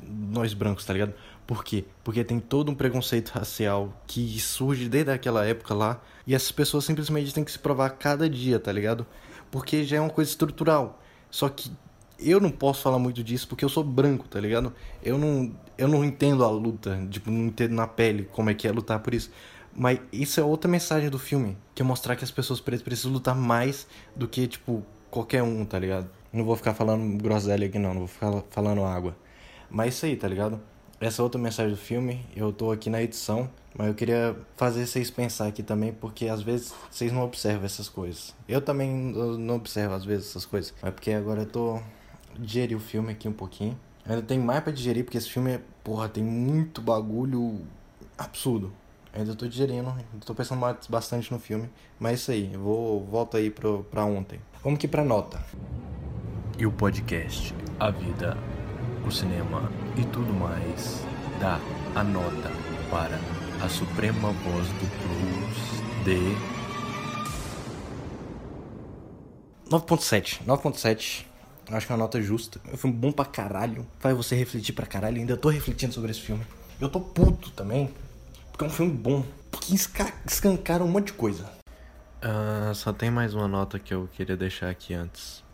nós 0.03 0.55
brancos, 0.55 0.85
tá 0.85 0.93
ligado? 0.93 1.15
Por 1.47 1.63
quê? 1.63 1.85
Porque 2.03 2.25
tem 2.25 2.41
todo 2.41 2.71
um 2.71 2.75
preconceito 2.75 3.29
racial 3.31 4.03
que 4.07 4.39
surge 4.41 4.89
desde 4.89 5.13
aquela 5.13 5.45
época 5.45 5.75
lá 5.75 6.03
e 6.27 6.35
essas 6.35 6.51
pessoas 6.51 6.85
simplesmente 6.85 7.33
têm 7.33 7.45
que 7.45 7.53
se 7.53 7.59
provar 7.59 7.91
cada 7.91 8.29
dia, 8.29 8.59
tá 8.59 8.73
ligado? 8.73 9.07
Porque 9.51 9.85
já 9.85 9.99
é 9.99 10.01
uma 10.01 10.11
coisa 10.11 10.29
estrutural. 10.29 11.01
Só 11.31 11.49
que 11.49 11.71
eu 12.19 12.41
não 12.41 12.51
posso 12.51 12.83
falar 12.83 12.99
muito 12.99 13.23
disso 13.23 13.47
porque 13.47 13.65
eu 13.65 13.69
sou 13.69 13.85
branco, 13.85 14.27
tá 14.27 14.41
ligado? 14.41 14.75
Eu 15.03 15.19
não, 15.19 15.55
eu 15.79 15.89
não 15.89 16.05
entendo 16.05 16.45
a 16.45 16.51
luta, 16.51 16.99
tipo, 17.11 17.31
não 17.31 17.47
entendo 17.47 17.75
na 17.75 17.87
pele 17.87 18.29
como 18.33 18.51
é 18.51 18.55
que 18.55 18.67
é 18.67 18.73
lutar 18.73 19.01
por 19.01 19.15
isso. 19.15 19.31
Mas 19.75 20.01
isso 20.13 20.41
é 20.41 20.43
outra 20.43 20.71
mensagem 20.71 21.11
do 21.11 21.19
filme, 21.19 21.57
que 21.75 21.83
é 21.83 21.85
mostrar 21.85 22.17
que 22.17 22.25
as 22.25 22.31
pessoas 22.31 22.61
pretas 22.61 22.83
precisam 22.83 23.13
lutar 23.13 23.35
mais 23.35 23.87
do 24.15 24.27
que, 24.27 24.47
tipo, 24.47 24.83
qualquer 25.11 25.43
um, 25.43 25.65
tá 25.65 25.79
ligado? 25.79 26.09
Não 26.33 26.45
vou 26.45 26.57
ficar 26.57 26.75
falando 26.75 27.23
groselha 27.23 27.67
aqui 27.67 27.79
não, 27.79 27.91
não 27.91 28.01
vou 28.01 28.09
ficar 28.09 28.43
falando 28.51 28.85
água. 28.85 29.17
Mas 29.71 29.95
isso 29.95 30.07
aí, 30.07 30.17
tá 30.17 30.29
ligado? 30.29 30.61
essa 31.01 31.23
outra 31.23 31.41
mensagem 31.41 31.73
do 31.73 31.79
filme, 31.79 32.25
eu 32.35 32.53
tô 32.53 32.73
aqui 32.73 32.89
na 32.89 33.03
edição, 33.03 33.51
mas 33.77 33.89
eu 33.89 33.95
queria 33.95 34.37
fazer 34.57 34.87
vocês 34.87 35.11
pensar 35.11 35.47
aqui 35.47 35.63
também, 35.63 35.93
porque 35.93 36.27
às 36.27 36.43
vezes 36.43 36.73
vocês 36.91 37.13
não 37.13 37.23
observam 37.23 37.65
essas 37.65 37.89
coisas. 37.89 38.35
Eu 38.49 38.61
também 38.61 38.91
não 38.91 39.57
observo 39.57 39.95
às 39.95 40.05
vezes 40.05 40.31
essas 40.31 40.47
coisas, 40.47 40.73
mas 40.81 40.95
porque 40.95 41.13
agora 41.13 41.43
eu 41.43 41.47
tô 41.47 41.81
digerir 42.39 42.77
o 42.77 42.81
filme 42.81 43.13
aqui 43.13 43.29
um 43.29 43.33
pouquinho. 43.33 43.79
Ainda 44.09 44.23
tem 44.23 44.39
mais 44.39 44.63
para 44.63 44.73
digerir, 44.73 45.05
porque 45.05 45.19
esse 45.19 45.29
filme 45.29 45.53
é, 45.53 45.61
porra, 45.83 46.09
tem 46.09 46.23
muito 46.23 46.81
bagulho 46.81 47.61
absurdo. 48.17 48.73
Ainda 49.13 49.35
tô 49.35 49.47
digerindo, 49.47 49.93
tô 50.25 50.35
pensando 50.35 50.61
bastante 50.89 51.33
no 51.33 51.39
filme, 51.39 51.71
mas 51.99 52.13
é 52.13 52.15
isso 52.15 52.31
aí, 52.31 52.53
eu 52.53 52.61
vou 52.61 53.05
volto 53.05 53.37
aí 53.37 53.51
pro, 53.51 53.85
pra 53.91 54.05
ontem. 54.05 54.39
Vamos 54.63 54.77
aqui 54.77 54.87
pra 54.87 55.03
nota. 55.03 55.43
E 56.59 56.67
o 56.67 56.73
podcast 56.73 57.55
A 57.81 57.91
Vida 57.91 58.37
o 59.07 59.11
cinema 59.11 59.71
e 59.97 60.05
tudo 60.07 60.35
mais, 60.35 61.05
dá 61.39 61.61
a 61.95 62.03
nota 62.03 62.51
para 62.91 63.19
a 63.65 63.69
suprema 63.69 64.33
voz 64.33 64.67
do 64.69 64.87
blues 65.07 66.05
de 66.05 66.57
9.7. 69.71 70.45
9.7. 70.45 71.25
Acho 71.71 71.87
que 71.87 71.93
é 71.93 71.97
uma 71.97 72.03
nota 72.03 72.21
justa. 72.21 72.61
É 72.69 72.75
um 72.75 72.77
filme 72.77 72.97
bom 72.97 73.13
pra 73.13 73.25
caralho. 73.25 73.87
Faz 73.99 74.17
você 74.17 74.35
refletir 74.37 74.73
pra 74.73 74.87
caralho. 74.87 75.19
Ainda 75.19 75.37
tô 75.37 75.49
refletindo 75.49 75.93
sobre 75.93 76.11
esse 76.11 76.21
filme. 76.21 76.45
Eu 76.81 76.89
tô 76.89 77.01
puto 77.01 77.51
também. 77.51 77.91
Porque 78.51 78.65
é 78.65 78.69
um 78.69 78.71
filme 78.71 78.93
bom. 78.93 79.25
Porque 79.51 79.75
escancaram 80.27 80.87
um 80.87 80.91
monte 80.91 81.07
de 81.09 81.13
coisa. 81.15 81.51
Uh, 82.23 82.75
só 82.75 82.93
tem 82.93 83.11
mais 83.11 83.35
uma 83.35 83.49
nota 83.49 83.79
que 83.79 83.93
eu 83.93 84.09
queria 84.13 84.37
deixar 84.37 84.71
aqui 84.71 84.95
antes. 84.95 85.45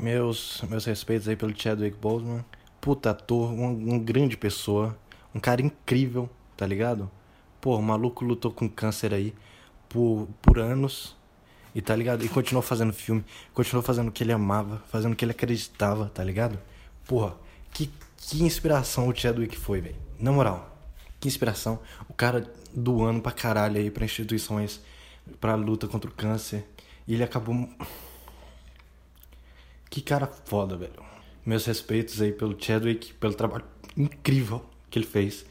Meus, 0.00 0.62
meus 0.68 0.84
respeitos 0.84 1.28
aí 1.28 1.36
pelo 1.36 1.58
Chadwick 1.58 1.96
Boseman 1.98 2.44
puta 2.80 3.10
ator, 3.10 3.52
uma, 3.52 3.68
uma 3.68 3.98
grande 3.98 4.36
pessoa, 4.36 4.96
um 5.34 5.38
cara 5.38 5.60
incrível, 5.60 6.28
tá 6.56 6.66
ligado? 6.66 7.10
Pô, 7.60 7.76
o 7.76 7.82
maluco 7.82 8.24
lutou 8.24 8.50
com 8.50 8.68
câncer 8.68 9.12
aí 9.12 9.34
por, 9.88 10.26
por 10.40 10.58
anos 10.58 11.16
e 11.74 11.80
tá 11.80 11.94
ligado? 11.94 12.24
E 12.24 12.28
continuou 12.28 12.62
fazendo 12.62 12.92
filme, 12.92 13.24
continuou 13.54 13.82
fazendo 13.82 14.08
o 14.08 14.12
que 14.12 14.24
ele 14.24 14.32
amava, 14.32 14.82
fazendo 14.90 15.12
o 15.12 15.16
que 15.16 15.24
ele 15.24 15.32
acreditava, 15.32 16.10
tá 16.12 16.22
ligado? 16.24 16.58
Porra, 17.06 17.34
que, 17.72 17.90
que 18.16 18.42
inspiração 18.42 19.08
o 19.08 19.14
Chadwick 19.14 19.56
foi, 19.56 19.80
velho. 19.80 19.96
Na 20.18 20.32
moral, 20.32 20.76
que 21.18 21.28
inspiração. 21.28 21.78
O 22.08 22.14
cara 22.14 22.52
doando 22.72 23.20
pra 23.20 23.32
caralho 23.32 23.76
aí 23.76 23.90
pra 23.90 24.04
instituições 24.04 24.80
pra 25.40 25.54
luta 25.54 25.86
contra 25.86 26.10
o 26.10 26.14
câncer. 26.14 26.66
E 27.06 27.14
ele 27.14 27.22
acabou. 27.22 27.68
Que 29.88 30.00
cara 30.00 30.26
foda, 30.26 30.76
velho. 30.76 30.92
Meus 31.44 31.64
respeitos 31.64 32.20
aí 32.20 32.32
pelo 32.32 32.56
Chadwick, 32.60 33.12
pelo 33.14 33.34
trabalho 33.34 33.64
incrível 33.96 34.64
que 34.88 34.98
ele 34.98 35.06
fez 35.06 35.44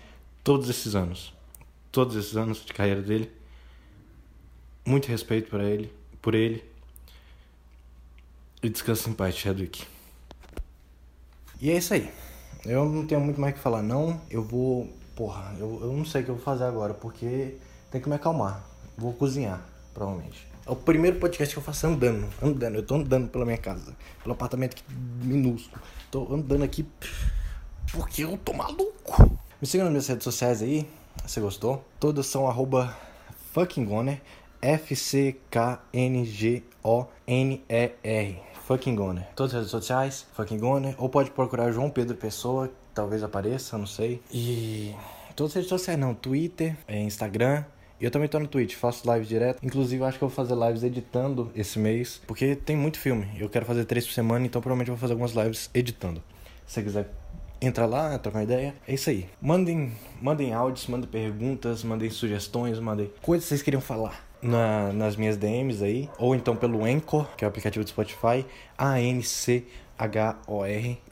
todos 0.43 0.69
esses 0.69 0.95
anos. 0.95 1.33
Todos 1.91 2.15
esses 2.15 2.37
anos 2.37 2.65
de 2.65 2.73
carreira 2.73 3.01
dele. 3.01 3.31
Muito 4.85 5.07
respeito 5.07 5.49
para 5.49 5.65
ele, 5.65 5.91
por 6.21 6.35
ele. 6.35 6.63
E 8.61 8.69
descansa 8.69 9.09
em 9.09 9.13
paz, 9.13 9.35
Chadwick. 9.35 9.85
E 11.61 11.69
é 11.71 11.77
isso 11.77 11.93
aí. 11.93 12.11
Eu 12.65 12.85
não 12.85 13.05
tenho 13.05 13.21
muito 13.21 13.39
mais 13.39 13.53
o 13.53 13.57
que 13.57 13.61
falar, 13.61 13.81
não. 13.81 14.21
Eu 14.29 14.43
vou. 14.43 14.89
Porra, 15.15 15.55
eu, 15.57 15.79
eu 15.81 15.93
não 15.93 16.05
sei 16.05 16.21
o 16.21 16.25
que 16.25 16.31
eu 16.31 16.35
vou 16.35 16.43
fazer 16.43 16.65
agora, 16.65 16.93
porque 16.93 17.55
tem 17.91 18.01
que 18.01 18.09
me 18.09 18.15
acalmar. 18.15 18.65
Vou 18.97 19.13
cozinhar, 19.13 19.65
provavelmente. 19.93 20.47
É 20.65 20.71
o 20.71 20.75
primeiro 20.75 21.19
podcast 21.19 21.53
que 21.53 21.59
eu 21.59 21.63
faço 21.63 21.87
andando. 21.87 22.27
Andando. 22.41 22.75
Eu 22.75 22.83
tô 22.83 22.95
andando 22.95 23.29
pela 23.29 23.45
minha 23.45 23.57
casa. 23.57 23.95
Pelo 24.21 24.33
apartamento 24.33 24.73
aqui, 24.73 24.83
minúsculo. 25.23 25.81
Tô 26.11 26.33
andando 26.33 26.63
aqui 26.63 26.85
porque 27.91 28.23
eu 28.23 28.37
tô 28.37 28.53
maluco. 28.53 29.39
Me 29.61 29.67
siga 29.67 29.83
nas 29.83 29.91
minhas 29.91 30.07
redes 30.07 30.23
sociais 30.23 30.61
aí. 30.61 30.87
Você 31.25 31.41
gostou? 31.41 31.83
Todas 31.99 32.27
são 32.27 32.47
arroba 32.47 32.95
fuckinggoner. 33.53 34.21
F-C-K-N-G-O-N-E-R. 34.61 35.79
Fucking 38.69 38.95
Goner. 38.95 39.25
Todas 39.35 39.55
as 39.55 39.61
redes 39.61 39.71
sociais, 39.71 40.27
Fucking 40.33 40.59
Goner. 40.59 40.93
Ou 40.97 41.09
pode 41.09 41.31
procurar 41.31 41.71
João 41.71 41.89
Pedro 41.89 42.15
Pessoa, 42.15 42.71
talvez 42.93 43.23
apareça, 43.23 43.77
não 43.79 43.87
sei. 43.87 44.21
E 44.31 44.93
todas 45.35 45.53
as 45.53 45.55
redes 45.55 45.69
sociais 45.69 45.99
não, 45.99 46.13
Twitter, 46.13 46.77
é, 46.87 46.99
Instagram. 47.01 47.63
Eu 47.99 48.11
também 48.11 48.29
tô 48.29 48.39
no 48.39 48.47
Twitch, 48.47 48.75
faço 48.75 49.11
lives 49.11 49.27
direto. 49.27 49.59
Inclusive, 49.65 50.03
acho 50.03 50.19
que 50.19 50.23
eu 50.23 50.29
vou 50.29 50.35
fazer 50.35 50.55
lives 50.55 50.83
editando 50.83 51.51
esse 51.55 51.79
mês. 51.79 52.21
Porque 52.27 52.55
tem 52.55 52.77
muito 52.77 52.99
filme. 52.99 53.27
Eu 53.37 53.49
quero 53.49 53.65
fazer 53.65 53.85
três 53.85 54.05
por 54.05 54.13
semana, 54.13 54.45
então 54.45 54.61
provavelmente 54.61 54.89
eu 54.89 54.95
vou 54.95 55.01
fazer 55.01 55.13
algumas 55.13 55.33
lives 55.33 55.69
editando. 55.73 56.21
Se 56.65 56.75
você 56.75 56.83
quiser 56.83 57.09
entra 57.59 57.85
lá, 57.85 58.17
trocar 58.19 58.43
ideia. 58.43 58.75
É 58.87 58.93
isso 58.93 59.09
aí. 59.09 59.27
Mandem, 59.41 59.91
mandem 60.21 60.53
áudios, 60.53 60.85
mandem 60.87 61.09
perguntas, 61.09 61.83
mandem 61.83 62.09
sugestões, 62.09 62.79
mandem 62.79 63.11
coisas 63.21 63.45
que 63.45 63.49
vocês 63.49 63.61
queriam 63.61 63.81
falar 63.81 64.28
na, 64.41 64.91
nas 64.93 65.15
minhas 65.15 65.37
DMs 65.37 65.83
aí, 65.83 66.09
ou 66.17 66.33
então 66.35 66.55
pelo 66.55 66.83
Anchor, 66.85 67.27
que 67.35 67.43
é 67.43 67.47
o 67.47 67.49
aplicativo 67.49 67.83
do 67.83 67.89
Spotify, 67.89 68.45
A-N-C-H-O-R. 68.77 69.67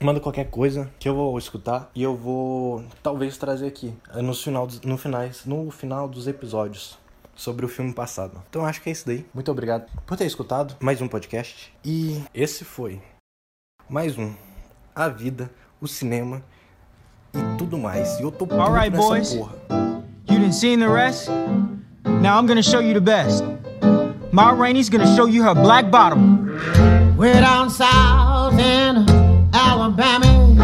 Manda 0.00 0.20
qualquer 0.20 0.50
coisa 0.50 0.90
que 0.98 1.08
eu 1.08 1.14
vou 1.14 1.38
escutar 1.38 1.90
e 1.94 2.02
eu 2.02 2.16
vou 2.16 2.84
talvez 3.02 3.36
trazer 3.36 3.66
aqui 3.66 3.94
no 4.14 4.34
final, 4.34 4.66
no, 4.84 4.96
finais, 4.96 5.44
no 5.44 5.70
final 5.70 6.08
dos 6.08 6.26
episódios 6.26 6.98
sobre 7.34 7.64
o 7.64 7.68
filme 7.68 7.92
passado. 7.92 8.42
Então 8.48 8.64
acho 8.64 8.82
que 8.82 8.88
é 8.88 8.92
isso 8.92 9.06
daí. 9.06 9.24
Muito 9.32 9.50
obrigado 9.50 9.86
por 10.06 10.16
ter 10.16 10.26
escutado 10.26 10.74
mais 10.80 11.00
um 11.00 11.08
podcast. 11.08 11.72
E 11.84 12.22
esse 12.34 12.64
foi 12.64 13.00
mais 13.88 14.18
um 14.18 14.34
A 14.94 15.08
Vida, 15.08 15.50
o 15.80 15.86
Cinema 15.86 16.42
e 17.32 17.38
tudo 17.56 17.78
mais. 17.78 18.18
E 18.18 18.22
eu 18.22 18.32
tô 18.32 18.46
puto 18.46 18.72
right, 18.72 18.90
nessa 18.90 19.08
boys. 19.08 19.34
porra. 19.34 19.54
You 20.28 20.38
didn't 20.40 20.54
see 20.54 20.76
the 20.76 20.88
rest? 20.88 21.28
Now 22.20 22.36
I'm 22.38 22.46
gonna 22.46 22.62
show 22.62 22.80
you 22.80 22.94
the 22.94 23.00
best. 23.00 23.44
Ma 24.32 24.50
Rainey's 24.50 24.90
gonna 24.90 25.16
show 25.16 25.26
you 25.26 25.42
her 25.44 25.54
black 25.54 25.90
bottom. 25.90 26.46
We're 27.16 27.40
down 27.40 27.70
south 27.70 28.54
in 28.54 29.08
Alabama. 29.54 30.54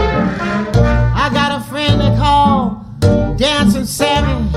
I 1.16 1.30
got 1.32 1.60
a 1.60 1.64
friend 1.64 2.00
they 2.00 2.16
call 2.16 2.84
Dancing 3.36 3.84
Sammy, 3.84 4.48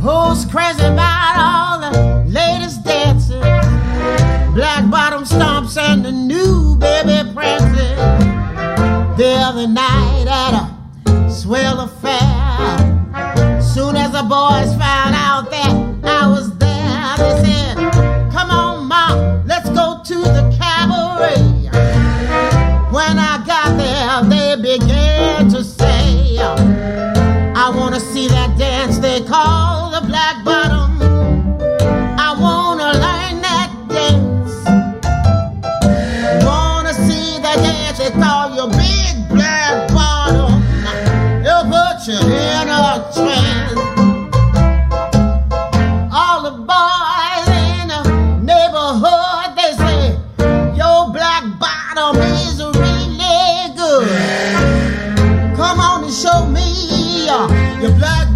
who's 0.00 0.44
crazy 0.44 0.84
about 0.84 1.36
all 1.38 1.80
the 1.80 2.24
latest 2.28 2.84
dances, 2.84 3.40
black 4.54 4.90
bottom 4.90 5.24
stomps 5.24 5.76
and 5.76 6.04
the 6.04 6.12
new 6.12 6.76
baby 6.76 7.32
princess. 7.32 7.98
The 9.16 9.34
other 9.40 9.66
night 9.66 10.26
at 10.28 10.54
a 11.06 11.30
swell 11.30 11.80
of 11.80 11.95
called 29.36 29.92
the 29.92 30.02
black 30.10 30.36
bottom. 30.44 30.90
I 32.26 32.30
wanna 32.44 32.90
learn 33.04 33.34
that 33.46 33.70
dance. 33.94 34.54
Wanna 36.48 36.94
see 37.06 37.28
the 37.46 37.54
dance 37.64 37.98
they 38.00 38.12
call 38.22 38.46
your 38.58 38.68
big 38.82 39.14
black 39.34 39.74
bottom. 39.96 40.52
They'll 41.44 41.68
put 41.76 41.98
you 42.10 42.20
in 42.50 42.66
a 42.80 42.86
trance. 43.16 43.80
All 46.18 46.38
the 46.48 46.54
boys 46.72 47.48
in 47.64 47.84
the 47.92 48.02
neighborhood 48.50 49.48
they 49.58 49.70
say 49.82 50.00
your 50.80 51.00
black 51.16 51.44
bottom 51.64 52.16
is 52.40 52.56
really 52.84 53.56
good. 53.80 54.08
Come 55.58 55.78
on 55.88 56.04
and 56.04 56.14
show 56.22 56.40
me 56.56 56.66
your 57.82 57.94
black. 57.98 58.35